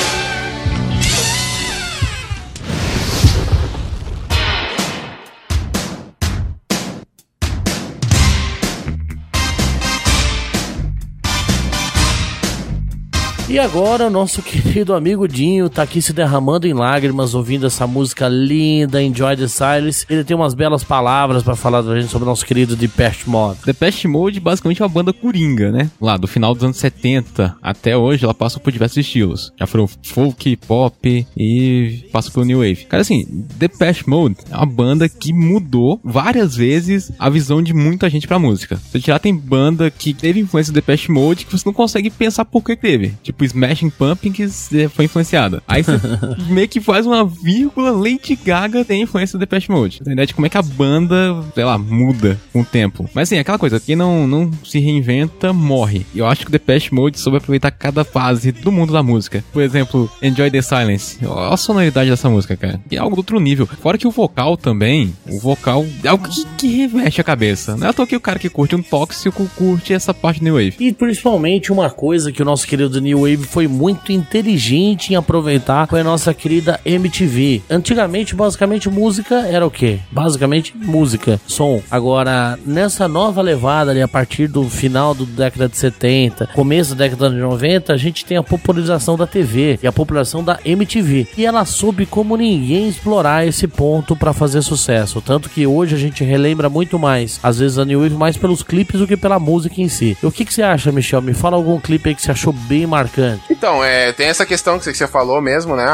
[13.61, 19.01] Agora nosso querido amigo Dinho tá aqui se derramando em lágrimas ouvindo essa música linda,
[19.01, 20.05] Enjoy the Silence.
[20.09, 23.59] Ele tem umas belas palavras pra falar pra gente sobre o nosso querido Depeche Mode.
[23.63, 25.91] Depeche Mode basicamente é uma banda coringa, né?
[26.01, 29.53] Lá do final dos anos 70 até hoje ela passa por diversos estilos.
[29.59, 32.85] Já foram folk, pop e passa pelo New Wave.
[32.85, 38.09] Cara, assim, Depeche Mode é uma banda que mudou várias vezes a visão de muita
[38.09, 38.77] gente pra música.
[38.77, 42.09] Se você tirar, tem banda que teve influência do Depeche Mode que você não consegue
[42.09, 43.13] pensar por que teve.
[43.21, 45.61] Tipo, Smashing Pumpkins eh, foi influenciada.
[45.67, 45.99] Aí você
[46.49, 49.99] meio que faz uma vírgula, Lady Gaga tem influência do Depeche Mode.
[50.01, 53.09] Na verdade, como é que a banda, sei lá, muda com o tempo.
[53.13, 56.05] Mas assim, aquela coisa, quem não, não se reinventa, morre.
[56.13, 59.43] E eu acho que o Depeche Mode soube aproveitar cada fase do mundo da música.
[59.51, 61.17] Por exemplo, Enjoy the Silence.
[61.25, 62.79] Olha a sonoridade dessa música, cara.
[62.89, 63.67] E é algo do outro nível.
[63.67, 67.75] Fora que o vocal também, o vocal é algo que, que reveste a cabeça.
[67.75, 70.55] Não é à toa que o cara que curte um tóxico curte essa parte New
[70.55, 70.75] Wave.
[70.79, 75.87] E principalmente uma coisa que o nosso querido New Wave foi muito inteligente em aproveitar
[75.87, 77.61] foi a nossa querida MTV.
[77.69, 79.99] Antigamente, basicamente, música era o quê?
[80.11, 81.81] Basicamente, música, som.
[81.89, 87.05] Agora, nessa nova levada ali, a partir do final da década de 70, começo da
[87.05, 91.27] década de 90, a gente tem a popularização da TV e a popularização da MTV.
[91.37, 95.21] E ela soube como ninguém explorar esse ponto para fazer sucesso.
[95.21, 98.63] Tanto que hoje a gente relembra muito mais, às vezes, a New Wave mais pelos
[98.63, 100.17] clipes do que pela música em si.
[100.21, 101.21] E o que, que você acha, Michel?
[101.21, 103.43] Me fala algum clipe aí que você achou bem marcante marcante?
[103.49, 105.85] Então, é, tem essa questão que você falou mesmo, né?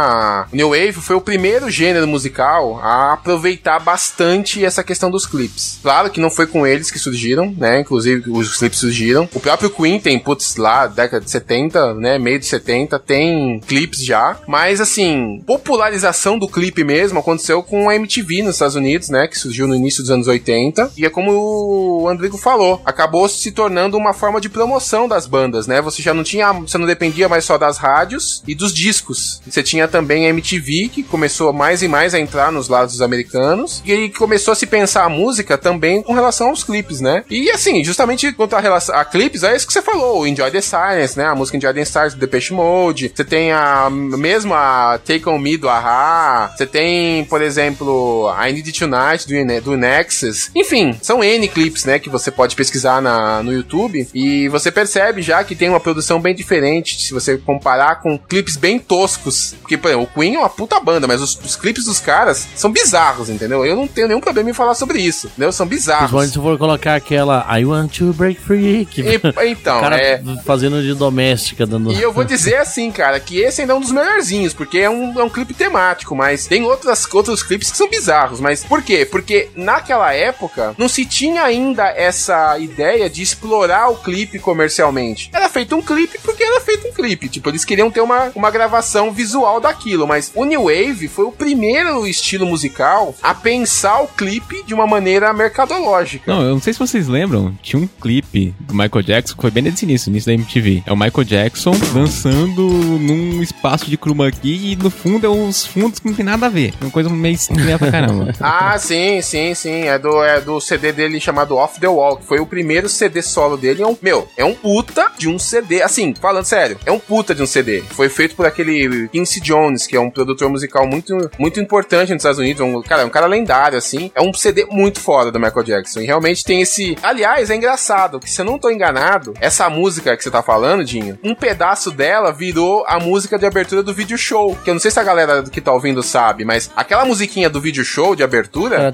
[0.51, 5.79] New Wave foi o primeiro gênero musical a aproveitar bastante essa questão dos clipes.
[5.81, 7.81] Claro que não foi com eles que surgiram, né?
[7.81, 9.29] Inclusive os clipes surgiram.
[9.33, 12.17] O próprio Queen tem, putz, lá, década de 70, né?
[12.17, 14.37] Meio de 70, tem clipes já.
[14.47, 19.27] Mas, assim, popularização do clipe mesmo aconteceu com a MTV nos Estados Unidos, né?
[19.27, 20.91] Que surgiu no início dos anos 80.
[20.97, 25.67] E é como o Andrigo falou, acabou se tornando uma forma de promoção das bandas,
[25.67, 25.81] né?
[25.81, 29.41] Você já não tinha, você não dependia mais só das rádios e dos discos.
[29.47, 33.81] Você tinha também a MTV, que começou mais e mais a entrar nos lados americanos.
[33.85, 37.23] E começou a se pensar a música também com relação aos clipes, né?
[37.29, 40.51] E assim, justamente quanto a, relação, a clipes, é isso que você falou, o Enjoy
[40.51, 41.25] the Silence, né?
[41.25, 43.11] A música Enjoy the Silence do Depeche Mode.
[43.13, 46.53] Você tem a mesma Take On Me do Ahá.
[46.55, 50.49] Você tem, por exemplo, I Need It Tonight do, do Nexus.
[50.55, 51.99] Enfim, são N clipes, né?
[51.99, 54.07] Que você pode pesquisar na, no YouTube.
[54.13, 58.79] E você percebe já que tem uma produção bem diferente você comparar com clipes bem
[58.79, 59.55] toscos.
[59.61, 62.47] Porque, por exemplo, o Queen é uma puta banda, mas os, os clipes dos caras
[62.55, 63.65] são bizarros, entendeu?
[63.65, 65.51] Eu não tenho nenhum problema em falar sobre isso, entendeu?
[65.51, 65.99] São bizarros.
[66.11, 68.85] Principalmente se for colocar aquela I want to break free.
[68.85, 70.21] Que E- então, o cara é.
[70.45, 71.91] fazendo de doméstica, dando.
[71.91, 74.89] E eu vou dizer assim, cara, que esse ainda é um dos melhorzinhos, porque é
[74.89, 78.39] um, é um clipe temático, mas tem outras, outros clipes que são bizarros.
[78.39, 79.05] Mas por quê?
[79.05, 85.29] Porque naquela época não se tinha ainda essa ideia de explorar o clipe comercialmente.
[85.33, 87.06] Era feito um clipe porque era feito um clipe.
[87.15, 91.31] Tipo, eles queriam ter uma, uma gravação visual daquilo, mas o New Wave foi o
[91.31, 96.31] primeiro estilo musical a pensar o clipe de uma maneira mercadológica.
[96.31, 99.51] Não, eu não sei se vocês lembram, tinha um clipe do Michael Jackson que foi
[99.51, 100.83] bem nesse início, início da MTV.
[100.85, 105.65] É o Michael Jackson dançando num espaço de chroma key e no fundo é uns
[105.65, 106.73] fundos que não tem nada a ver.
[106.79, 108.33] É uma coisa meio estranha pra caramba.
[108.59, 109.83] Ah, sim, sim, sim.
[109.83, 113.21] É do, é do CD dele chamado Off the Wall, que foi o primeiro CD
[113.21, 113.81] solo dele.
[113.83, 115.81] É um, meu, é um puta de um CD.
[115.81, 117.83] Assim, falando sério, é um puta de um CD.
[117.89, 122.21] Foi feito por aquele Quincy Jones, que é um produtor musical muito, muito importante nos
[122.21, 122.61] Estados Unidos.
[122.61, 124.11] Um, cara, é um cara lendário, assim.
[124.15, 126.01] É um CD muito foda do Michael Jackson.
[126.01, 126.97] E realmente tem esse.
[127.01, 130.83] Aliás, é engraçado que se eu não tô enganado, essa música que você tá falando,
[130.83, 134.57] Dinho, um pedaço dela virou a música de abertura do vídeo show.
[134.63, 137.59] Que eu não sei se a galera que tá ouvindo sabe, mas aquela musiquinha do
[137.59, 138.91] vídeo show de abertura.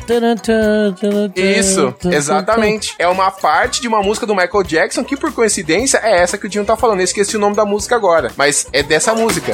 [1.60, 2.96] Isso, exatamente.
[2.98, 6.46] É uma parte de uma música do Michael Jackson que, por coincidência, é essa que
[6.46, 7.00] o Dinho tá falando.
[7.00, 9.52] Eu esqueci o nome da música agora, mas é dessa música.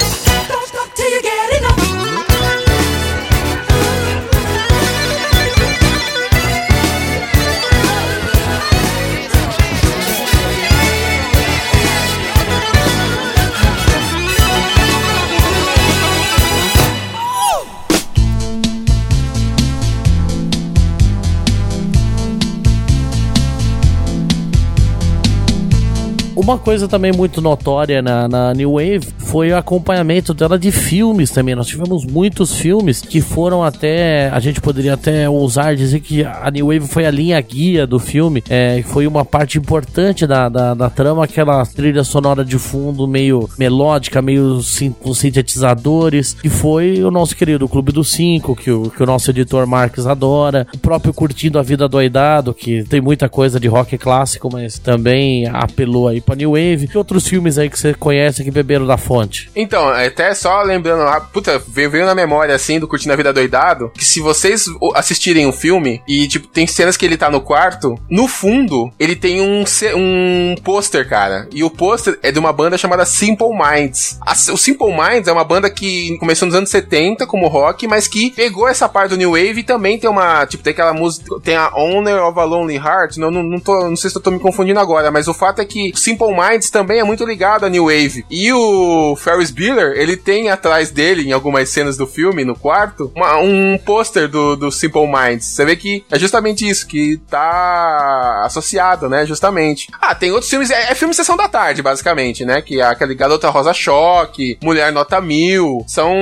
[26.40, 31.32] Uma coisa também muito notória na, na New Wave foi o acompanhamento dela de filmes
[31.32, 31.54] também.
[31.54, 34.30] Nós tivemos muitos filmes que foram até.
[34.30, 38.00] A gente poderia até ousar dizer que a New Wave foi a linha guia do
[38.00, 38.42] filme.
[38.50, 43.50] É, foi uma parte importante da, da, da trama, aquela trilha sonora de fundo meio
[43.60, 46.36] melódica, meio sim, com sintetizadores.
[46.36, 50.08] Que foi o nosso querido Clube dos Cinco, que o, que o nosso editor Marques
[50.08, 50.66] adora.
[50.74, 55.46] O próprio Curtindo a Vida Doidado, que tem muita coisa de rock clássico, mas também
[55.48, 56.88] apelou aí New Wave.
[56.88, 59.50] Que outros filmes aí que você conhece que beberam da fonte?
[59.56, 63.34] Então, até só lembrando, ah, puta, veio, veio na memória assim do Curtindo a Vida
[63.34, 67.30] Doidado, que se vocês o- assistirem o filme e, tipo, tem cenas que ele tá
[67.30, 69.64] no quarto, no fundo, ele tem um,
[69.96, 71.48] um pôster, cara.
[71.54, 74.18] E o pôster é de uma banda chamada Simple Minds.
[74.26, 78.08] A- o Simple Minds é uma banda que começou nos anos 70 como rock, mas
[78.08, 81.40] que pegou essa parte do New Wave e também tem uma, tipo, tem aquela música,
[81.44, 84.22] tem a Owner of a Lonely Heart, não, não, não, tô, não sei se eu
[84.22, 87.66] tô me confundindo agora, mas o fato é que Simple Minds também é muito ligado
[87.66, 88.26] a New Wave.
[88.30, 93.12] E o Ferris Bueller, ele tem atrás dele, em algumas cenas do filme, no quarto,
[93.16, 95.46] uma- um pôster do, do Simple Minds.
[95.46, 99.26] Você vê que é justamente isso, que tá associado, né?
[99.26, 99.88] Justamente.
[100.02, 102.62] Ah, tem outros filmes, é, é filme Sessão da Tarde, basicamente, né?
[102.62, 105.84] Que é aquele Garota Rosa Choque, Mulher Nota Mil.
[105.88, 106.14] São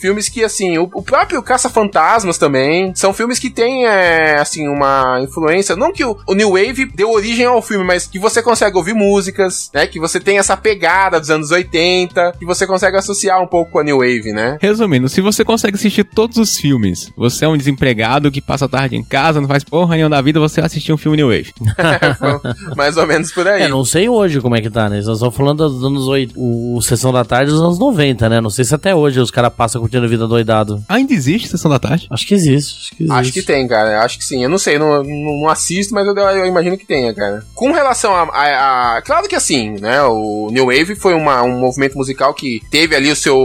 [0.00, 2.92] filmes que, assim, o, o próprio Caça-Fantasmas também.
[2.94, 5.76] São filmes que têm, é, assim, uma influência.
[5.76, 8.94] Não que o, o New Wave deu origem ao filme, mas que você consegue ouvir
[9.38, 9.86] músicas, né?
[9.86, 12.20] Que você tem essa pegada dos anos 80.
[12.20, 14.58] música que você consegue associar um pouco com a New Wave, né?
[14.60, 18.68] Resumindo, se você consegue assistir todos os filmes, você é um desempregado que passa a
[18.68, 21.28] tarde em casa, não faz porra nenhuma da vida, você vai assistir um filme New
[21.28, 21.52] Wave.
[22.76, 23.62] Mais ou menos por aí.
[23.62, 24.96] É, não sei hoje como é que tá, né?
[24.96, 28.40] Nós estamos falando dos anos 8, o Sessão da Tarde dos anos 90, né?
[28.40, 30.82] Não sei se até hoje os caras passam curtindo a vida doidado.
[30.88, 32.06] Ainda existe Sessão da Tarde?
[32.10, 33.18] Acho que existe, acho que existe.
[33.18, 34.02] Acho que tem, cara.
[34.02, 34.42] Acho que sim.
[34.42, 37.44] Eu não sei, não, não, não assisto, mas eu, eu imagino que tenha, cara.
[37.54, 40.02] Com relação a, a- a- Claro que assim, né?
[40.02, 43.38] O New Wave foi uma- um movimento musical que teve ali o seu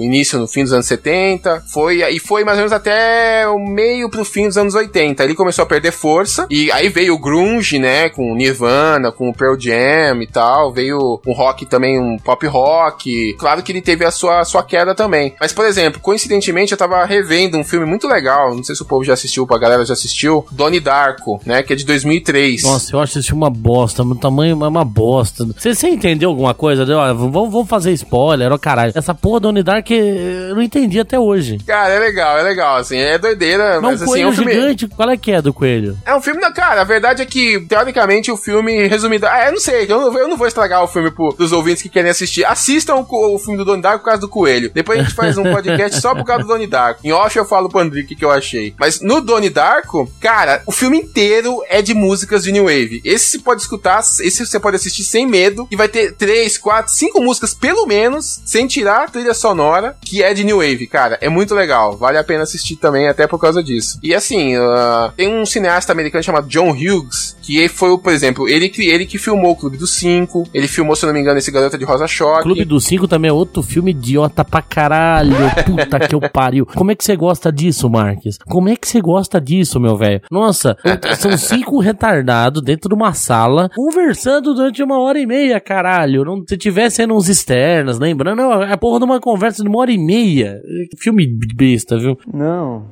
[0.00, 4.08] início no fim dos anos 70, foi, e foi mais ou menos até o meio
[4.10, 5.22] pro fim dos anos 80.
[5.24, 8.08] Ele começou a perder força, e aí veio o Grunge, né?
[8.08, 10.72] Com o Nirvana, com o Pearl Jam e tal.
[10.72, 13.34] Veio um rock também, um pop rock.
[13.38, 15.34] Claro que ele teve a sua, sua queda também.
[15.40, 18.54] Mas, por exemplo, coincidentemente, eu tava revendo um filme muito legal.
[18.54, 20.44] Não sei se o povo já assistiu, a galera já assistiu.
[20.50, 21.62] Donnie Darko, né?
[21.62, 22.62] Que é de 2003.
[22.62, 25.15] Nossa, eu acho esse filme uma bosta, meu tamanho é uma bosta.
[25.24, 26.82] Você, você entendeu alguma coisa?
[26.82, 28.92] Olha, vamos, vamos fazer spoiler, ó caralho.
[28.94, 31.58] Essa porra do Unidark eu não entendi até hoje.
[31.66, 32.96] Cara, é legal, é legal, assim.
[32.96, 34.52] É doideira, Mas mas assim, é coelho um filme.
[34.52, 35.96] gigante, qual é que é do coelho?
[36.04, 39.26] É um filme, não, cara, a verdade é que, teoricamente, o filme, resumido.
[39.26, 41.82] Ah, eu não sei, eu não, eu não vou estragar o filme pro, pros ouvintes
[41.82, 42.44] que querem assistir.
[42.44, 44.70] Assistam o, o filme do Donnie Darko por causa do coelho.
[44.72, 47.00] Depois a gente faz um podcast só por causa do Donnie Darko.
[47.04, 48.74] Em off eu falo pro André o que, que eu achei.
[48.78, 53.00] Mas no Donnie Darko, cara, o filme inteiro é de músicas de New Wave.
[53.04, 55.66] Esse você pode escutar, esse você pode assistir sem medo.
[55.70, 60.22] E vai ter três, quatro, cinco músicas, pelo menos, sem tirar a trilha sonora, que
[60.22, 61.18] é de New Wave, cara.
[61.20, 61.96] É muito legal.
[61.96, 63.98] Vale a pena assistir também, até por causa disso.
[64.02, 68.48] E assim, ah, tem um cineasta americano chamado John Hughes, que foi, o, por exemplo,
[68.48, 70.42] ele que, ele que filmou o Clube dos Cinco.
[70.52, 72.42] Ele filmou, se eu não me engano, esse Garota de Rosa Choque.
[72.42, 75.36] Clube dos Cinco também é outro filme idiota pra caralho.
[75.64, 76.66] Puta que eu pariu.
[76.66, 78.36] Como é que você gosta disso, Marques?
[78.38, 80.20] Como é que você gosta disso, meu velho?
[80.28, 80.76] Nossa,
[81.18, 86.24] são cinco retardados dentro de uma sala conversando durante uma hora e meia, caralho.
[86.24, 89.78] Não, se tivesse sendo uns externas, lembrando, é a porra de uma conversa de uma
[89.78, 90.60] hora e meia.
[90.98, 92.18] Filme besta, viu?
[92.32, 92.86] Não.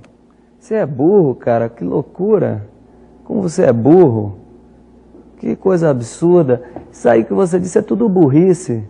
[0.61, 1.69] Você é burro, cara.
[1.69, 2.69] Que loucura.
[3.25, 4.44] Como você é burro.
[5.39, 6.62] Que coisa absurda.
[6.91, 8.85] Isso aí que você disse é tudo burrice.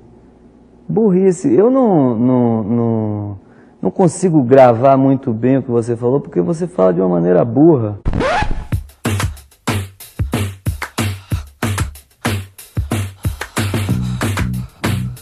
[0.88, 1.52] Burrice.
[1.52, 3.38] Eu não, não, não,
[3.82, 7.44] não consigo gravar muito bem o que você falou porque você fala de uma maneira
[7.44, 7.98] burra.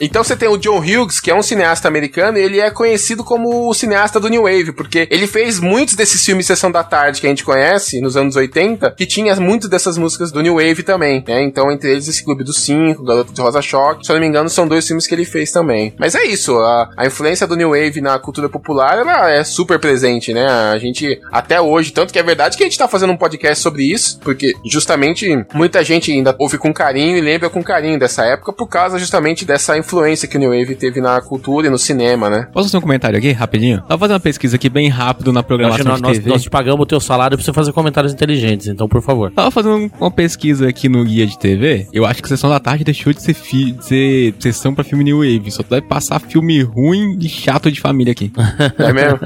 [0.05, 3.23] Então você tem o John Hughes, que é um cineasta americano, e ele é conhecido
[3.23, 7.21] como o cineasta do New Wave, porque ele fez muitos desses filmes Sessão da Tarde
[7.21, 10.83] que a gente conhece, nos anos 80, que tinha muitas dessas músicas do New Wave
[10.83, 11.41] também, né?
[11.45, 14.27] Então, entre eles, esse Clube dos Cinco, Garoto de Rosa Choque, se eu não me
[14.27, 15.95] engano, são dois filmes que ele fez também.
[15.97, 19.79] Mas é isso, a, a influência do New Wave na cultura popular, ela é super
[19.79, 20.49] presente, né?
[20.49, 23.63] A gente, até hoje, tanto que é verdade que a gente tá fazendo um podcast
[23.63, 28.25] sobre isso, porque justamente muita gente ainda ouve com carinho e lembra com carinho dessa
[28.25, 29.92] época, por causa justamente dessa influência
[30.29, 32.49] que o New Wave teve na cultura e no cinema, né?
[32.53, 33.81] Posso fazer um comentário aqui, rapidinho?
[33.83, 36.31] Tava fazendo uma pesquisa aqui bem rápido na programação nós, de nós, TV.
[36.31, 39.31] nós te pagamos o teu salário pra você fazer comentários inteligentes, então por favor.
[39.33, 41.87] Tava fazendo uma pesquisa aqui no guia de TV.
[41.93, 45.05] Eu acho que Sessão da Tarde deixou de ser, fi- de ser sessão pra filme
[45.05, 45.51] New Wave.
[45.51, 48.33] Só deve passar filme ruim e chato de família aqui.
[48.79, 49.19] É mesmo?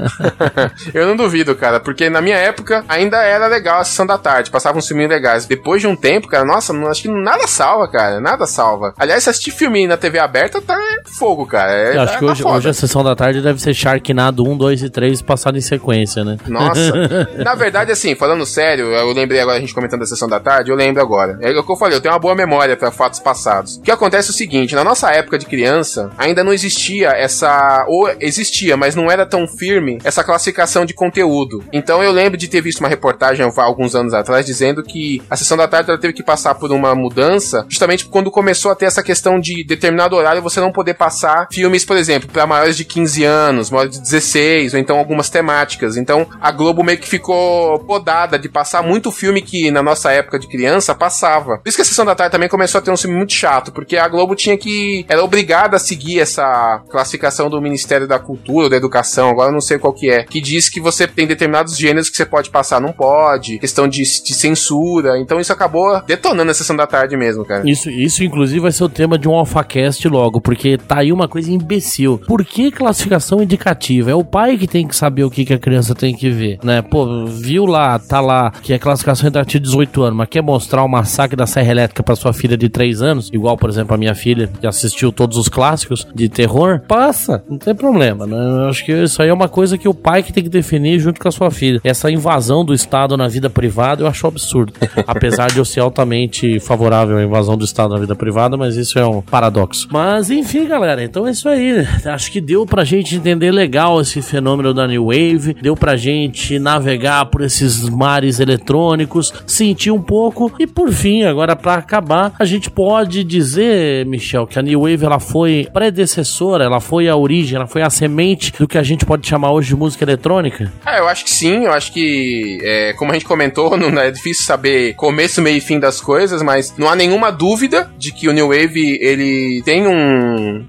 [0.93, 4.49] eu não duvido, cara, porque na minha época ainda era legal a sessão da tarde,
[4.51, 5.45] passavam uns filminhos legais.
[5.45, 8.93] Depois de um tempo, cara, nossa, não, acho que nada salva, cara, nada salva.
[8.97, 10.77] Aliás, se assistir filme na TV aberta, tá
[11.17, 11.71] fogo, cara.
[11.71, 12.55] É, Eu acho tá- que tá hoje, foda.
[12.57, 16.23] hoje a sessão da tarde deve ser Sharknado 1, 2 e 3 passado em sequência,
[16.23, 16.37] né?
[16.47, 20.39] Nossa, na verdade, assim, falando sério, eu lembrei agora a gente comentando da sessão da
[20.39, 21.37] tarde, eu lembro agora.
[21.41, 23.77] É o que eu falei, eu tenho uma boa memória pra fatos passados.
[23.77, 27.85] O que acontece é o seguinte: na nossa época de criança, ainda não existia essa.
[27.87, 31.63] Ou existia, mas não era tão firme essa classificação de conteúdo.
[31.71, 35.35] Então eu lembro de ter visto uma reportagem há alguns anos atrás dizendo que a
[35.35, 38.85] sessão da tarde ela teve que passar por uma mudança, justamente quando começou a ter
[38.85, 42.85] essa questão de determinado horário você não poder passar filmes, por exemplo, para maiores de
[42.85, 45.97] 15 anos, maiores de 16, ou então algumas temáticas.
[45.97, 50.39] Então a Globo meio que ficou podada de passar muito filme que na nossa época
[50.39, 51.57] de criança passava.
[51.57, 53.71] Por isso que a sessão da tarde também começou a ter um filme muito chato,
[53.71, 55.05] porque a Globo tinha que.
[55.07, 59.53] era obrigada a seguir essa classificação do Ministério da Cultura ou da Educação, agora eu
[59.53, 62.49] não sei qual que é, que diz que você tem determinados gêneros que você pode
[62.49, 65.19] passar, não pode, questão de, de censura.
[65.19, 67.67] Então isso acabou detonando a sessão da tarde mesmo, cara.
[67.69, 71.27] Isso, isso, inclusive, vai ser o tema de um AlphaCast logo, porque tá aí uma
[71.27, 72.19] coisa imbecil.
[72.27, 74.11] Por que classificação indicativa?
[74.11, 76.59] É o pai que tem que saber o que, que a criança tem que ver,
[76.63, 76.81] né?
[76.81, 80.87] Pô, viu lá, tá lá, que é classificação entre 18 anos, mas quer mostrar o
[80.87, 84.15] massacre da Serra Elétrica pra sua filha de 3 anos, igual, por exemplo, a minha
[84.15, 88.37] filha, que assistiu todos os clássicos de terror, passa, não tem problema, né?
[88.37, 90.99] Eu acho que isso aí é uma coisa que o pai que tem que definir
[90.99, 91.79] junto com a sua filha.
[91.83, 94.73] Essa invasão do Estado na vida privada eu acho absurdo.
[95.05, 98.97] Apesar de eu ser altamente favorável à invasão do Estado na vida privada, mas isso
[98.99, 99.87] é um paradoxo.
[99.91, 101.87] Mas Mas enfim, galera, então é isso aí.
[102.03, 106.57] Acho que deu pra gente entender legal esse fenômeno da New Wave, deu pra gente
[106.57, 112.45] navegar por esses mares eletrônicos, sentir um pouco e por fim, agora pra acabar, a
[112.45, 117.55] gente pode dizer, Michel, que a New Wave ela foi predecessora, ela foi a origem,
[117.55, 120.73] ela foi a semente do que a gente pode chamar hoje de música eletrônica.
[120.83, 124.09] Ah, eu acho que sim, eu acho que, é, como a gente comentou, não é
[124.09, 128.27] difícil saber começo, meio e fim das coisas, mas não há nenhuma dúvida de que
[128.27, 130.06] o New Wave, ele tem um,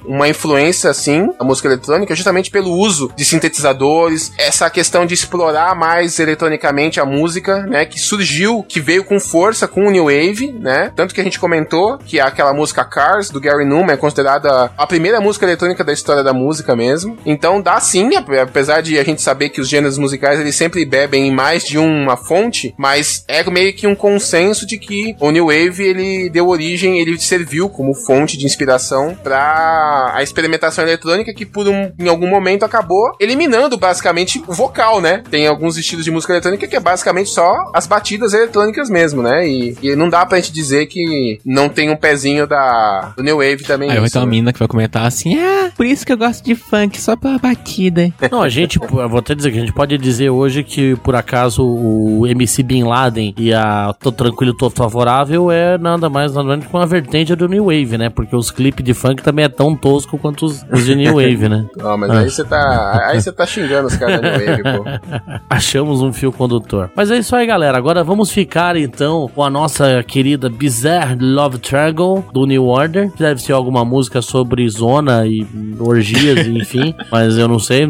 [0.04, 5.74] uma influência, assim, a música eletrônica, justamente pelo uso de sintetizadores, essa questão de explorar
[5.74, 10.52] mais eletronicamente a música, né, que surgiu, que veio com força com o New Wave,
[10.52, 14.70] né, tanto que a gente comentou que aquela música Cars, do Gary Newman, é considerada
[14.76, 18.98] a primeira música eletrônica da história da música mesmo, então dá sim, ap- apesar de
[18.98, 22.74] a gente saber que os gêneros musicais, eles sempre bebem em mais de uma fonte,
[22.76, 27.18] mas é meio que um consenso de que o New Wave, ele deu origem, ele
[27.18, 32.64] serviu como fonte de inspiração para a experimentação eletrônica que por um, em algum momento
[32.64, 35.22] acabou eliminando basicamente o vocal, né?
[35.30, 39.46] Tem alguns estilos de música eletrônica que é basicamente só as batidas eletrônicas mesmo, né?
[39.46, 43.36] E, e não dá pra gente dizer que não tem um pezinho da do New
[43.36, 43.90] Wave também.
[43.90, 44.30] Aí vai nisso, ter uma né?
[44.30, 47.38] mina que vai comentar assim, ah, por isso que eu gosto de funk, só pela
[47.38, 48.10] batida.
[48.30, 51.14] Não, a gente, eu vou até dizer que a gente pode dizer hoje que, por
[51.14, 56.48] acaso, o MC Bin Laden e a Tô Tranquilo, Tô Favorável é nada mais, nada
[56.48, 58.08] menos que uma vertente do New Wave, né?
[58.08, 61.48] Porque os clipes de funk também é tão tosco quanto os, os de New Wave,
[61.48, 61.66] né?
[61.76, 63.06] Não, mas aí você tá.
[63.08, 64.84] Aí você tá xingando os caras da New Wave, pô.
[65.50, 66.90] Achamos um fio condutor.
[66.94, 67.76] Mas é isso aí, galera.
[67.76, 73.10] Agora vamos ficar então com a nossa querida Bizarre Love Triangle do New Order.
[73.12, 75.46] que Deve ser alguma música sobre zona e
[75.78, 76.94] orgias, enfim.
[77.10, 77.86] Mas eu não sei.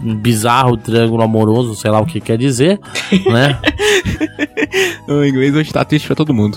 [0.00, 2.78] Bizarro triângulo amoroso, sei lá o que quer dizer,
[3.30, 3.58] né?
[5.08, 6.56] O inglês hoje tá triste pra todo mundo.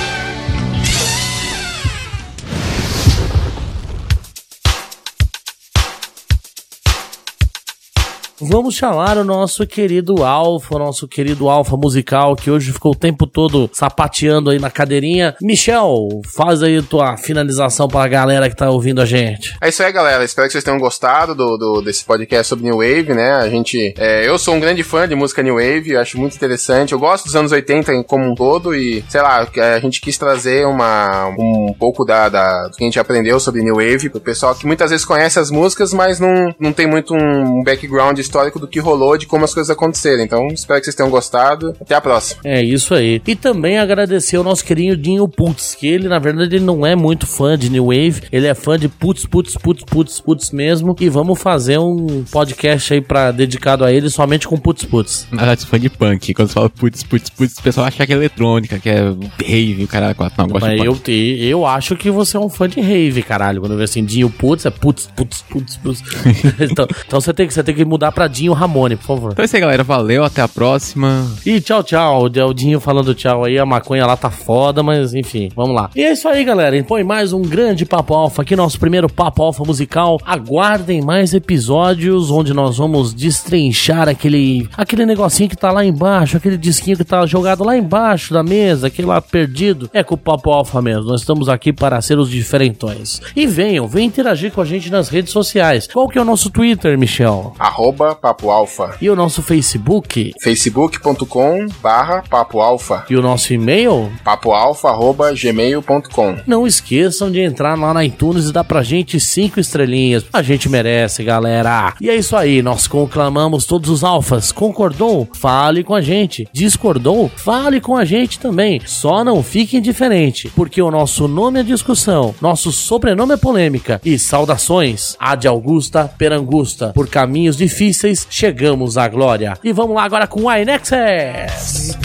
[8.61, 12.95] Vamos chamar o nosso querido Alfa, o nosso querido Alfa musical, que hoje ficou o
[12.95, 15.35] tempo todo sapateando aí na cadeirinha.
[15.41, 19.57] Michel, faz aí tua finalização pra galera que tá ouvindo a gente.
[19.59, 20.23] É isso aí, galera.
[20.23, 23.31] Espero que vocês tenham gostado do, do- desse podcast sobre New Wave, né?
[23.31, 23.95] A gente.
[23.97, 26.93] é, eu sou um grande fã de música New Wave, acho muito interessante.
[26.93, 29.39] Eu gosto dos anos 80 em- como um todo e, sei lá,
[29.75, 33.63] a gente quis trazer uma, um pouco da, da- do que a gente aprendeu sobre
[33.63, 37.15] New Wave pro pessoal que muitas vezes conhece as músicas, mas não, não tem muito
[37.15, 40.23] um background histórico do que rolou, de como as coisas aconteceram.
[40.23, 41.75] Então, espero que vocês tenham gostado.
[41.79, 42.41] Até a próxima.
[42.43, 43.21] É isso aí.
[43.25, 46.95] E também agradecer ao nosso querido Dinho Putz, que ele, na verdade, ele não é
[46.95, 50.95] muito fã de New Wave, ele é fã de putz, putz, putz, putz, putz mesmo.
[50.99, 55.27] E vamos fazer um podcast aí pra, dedicado a ele somente com putz, putz.
[55.31, 56.33] Na verdade, fã de punk.
[56.33, 59.13] Quando você fala putz, putz, putz, o pessoal acha que é eletrônica, que é
[59.45, 60.15] rave, o cara.
[60.37, 61.03] Não, gosto Mas de eu, punk.
[61.03, 63.61] te- eu acho que você é um fã de rave, caralho.
[63.61, 66.01] Quando eu vejo assim, Dinho Putz, é putz, putz, putz, putz.
[66.59, 69.31] então, então você, tem que, você tem que mudar pra Dinho Ramone, por favor.
[69.31, 69.83] Então é isso aí, galera.
[69.83, 71.27] Valeu, até a próxima.
[71.45, 72.23] E tchau, tchau.
[72.23, 73.57] O Dinho falando tchau aí.
[73.57, 75.89] A maconha lá tá foda, mas enfim, vamos lá.
[75.95, 76.81] E é isso aí, galera.
[76.83, 80.19] Põe mais um grande Papo Alfa aqui, nosso primeiro Papo Alfa musical.
[80.25, 86.57] Aguardem mais episódios onde nós vamos destrinchar aquele, aquele negocinho que tá lá embaixo, aquele
[86.57, 89.89] disquinho que tá jogado lá embaixo da mesa, aquele lá perdido.
[89.93, 91.05] É com o Papo Alfa mesmo.
[91.05, 93.21] Nós estamos aqui para ser os diferentões.
[93.35, 95.87] E venham, venham interagir com a gente nas redes sociais.
[95.91, 97.53] Qual que é o nosso Twitter, Michel?
[97.59, 98.95] Arroba Papo Alfa.
[99.01, 100.33] E o nosso Facebook?
[100.39, 103.05] facebook.com barra Papo Alfa.
[103.09, 104.11] E o nosso e-mail?
[104.23, 106.37] papoalfa arroba gmail.com.
[106.45, 110.25] Não esqueçam de entrar lá na iTunes e dar pra gente cinco estrelinhas.
[110.31, 111.93] A gente merece, galera.
[111.99, 114.51] E é isso aí, nós conclamamos todos os alfas.
[114.51, 115.27] Concordou?
[115.33, 116.47] Fale com a gente.
[116.53, 117.29] Discordou?
[117.35, 118.81] Fale com a gente também.
[118.85, 123.99] Só não fique indiferente, porque o nosso nome é discussão, nosso sobrenome é polêmica.
[124.05, 126.91] E saudações, Ad Augusta Perangusta.
[126.93, 129.57] Por caminhos difíceis, chegamos à glória.
[129.63, 131.97] E vamos lá agora com o iNexus.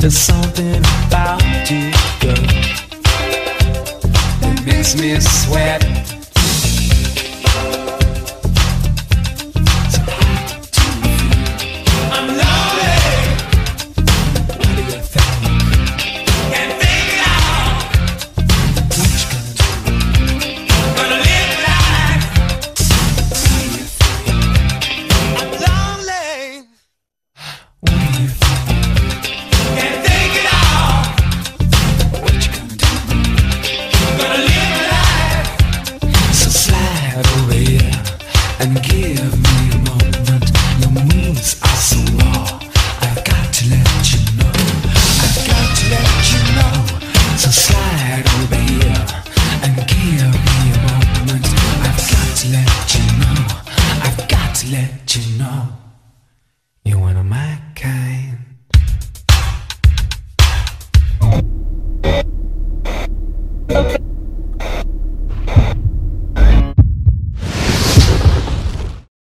[0.00, 1.90] There's something about you,
[2.20, 2.34] girl,
[4.40, 6.15] that makes me sweat.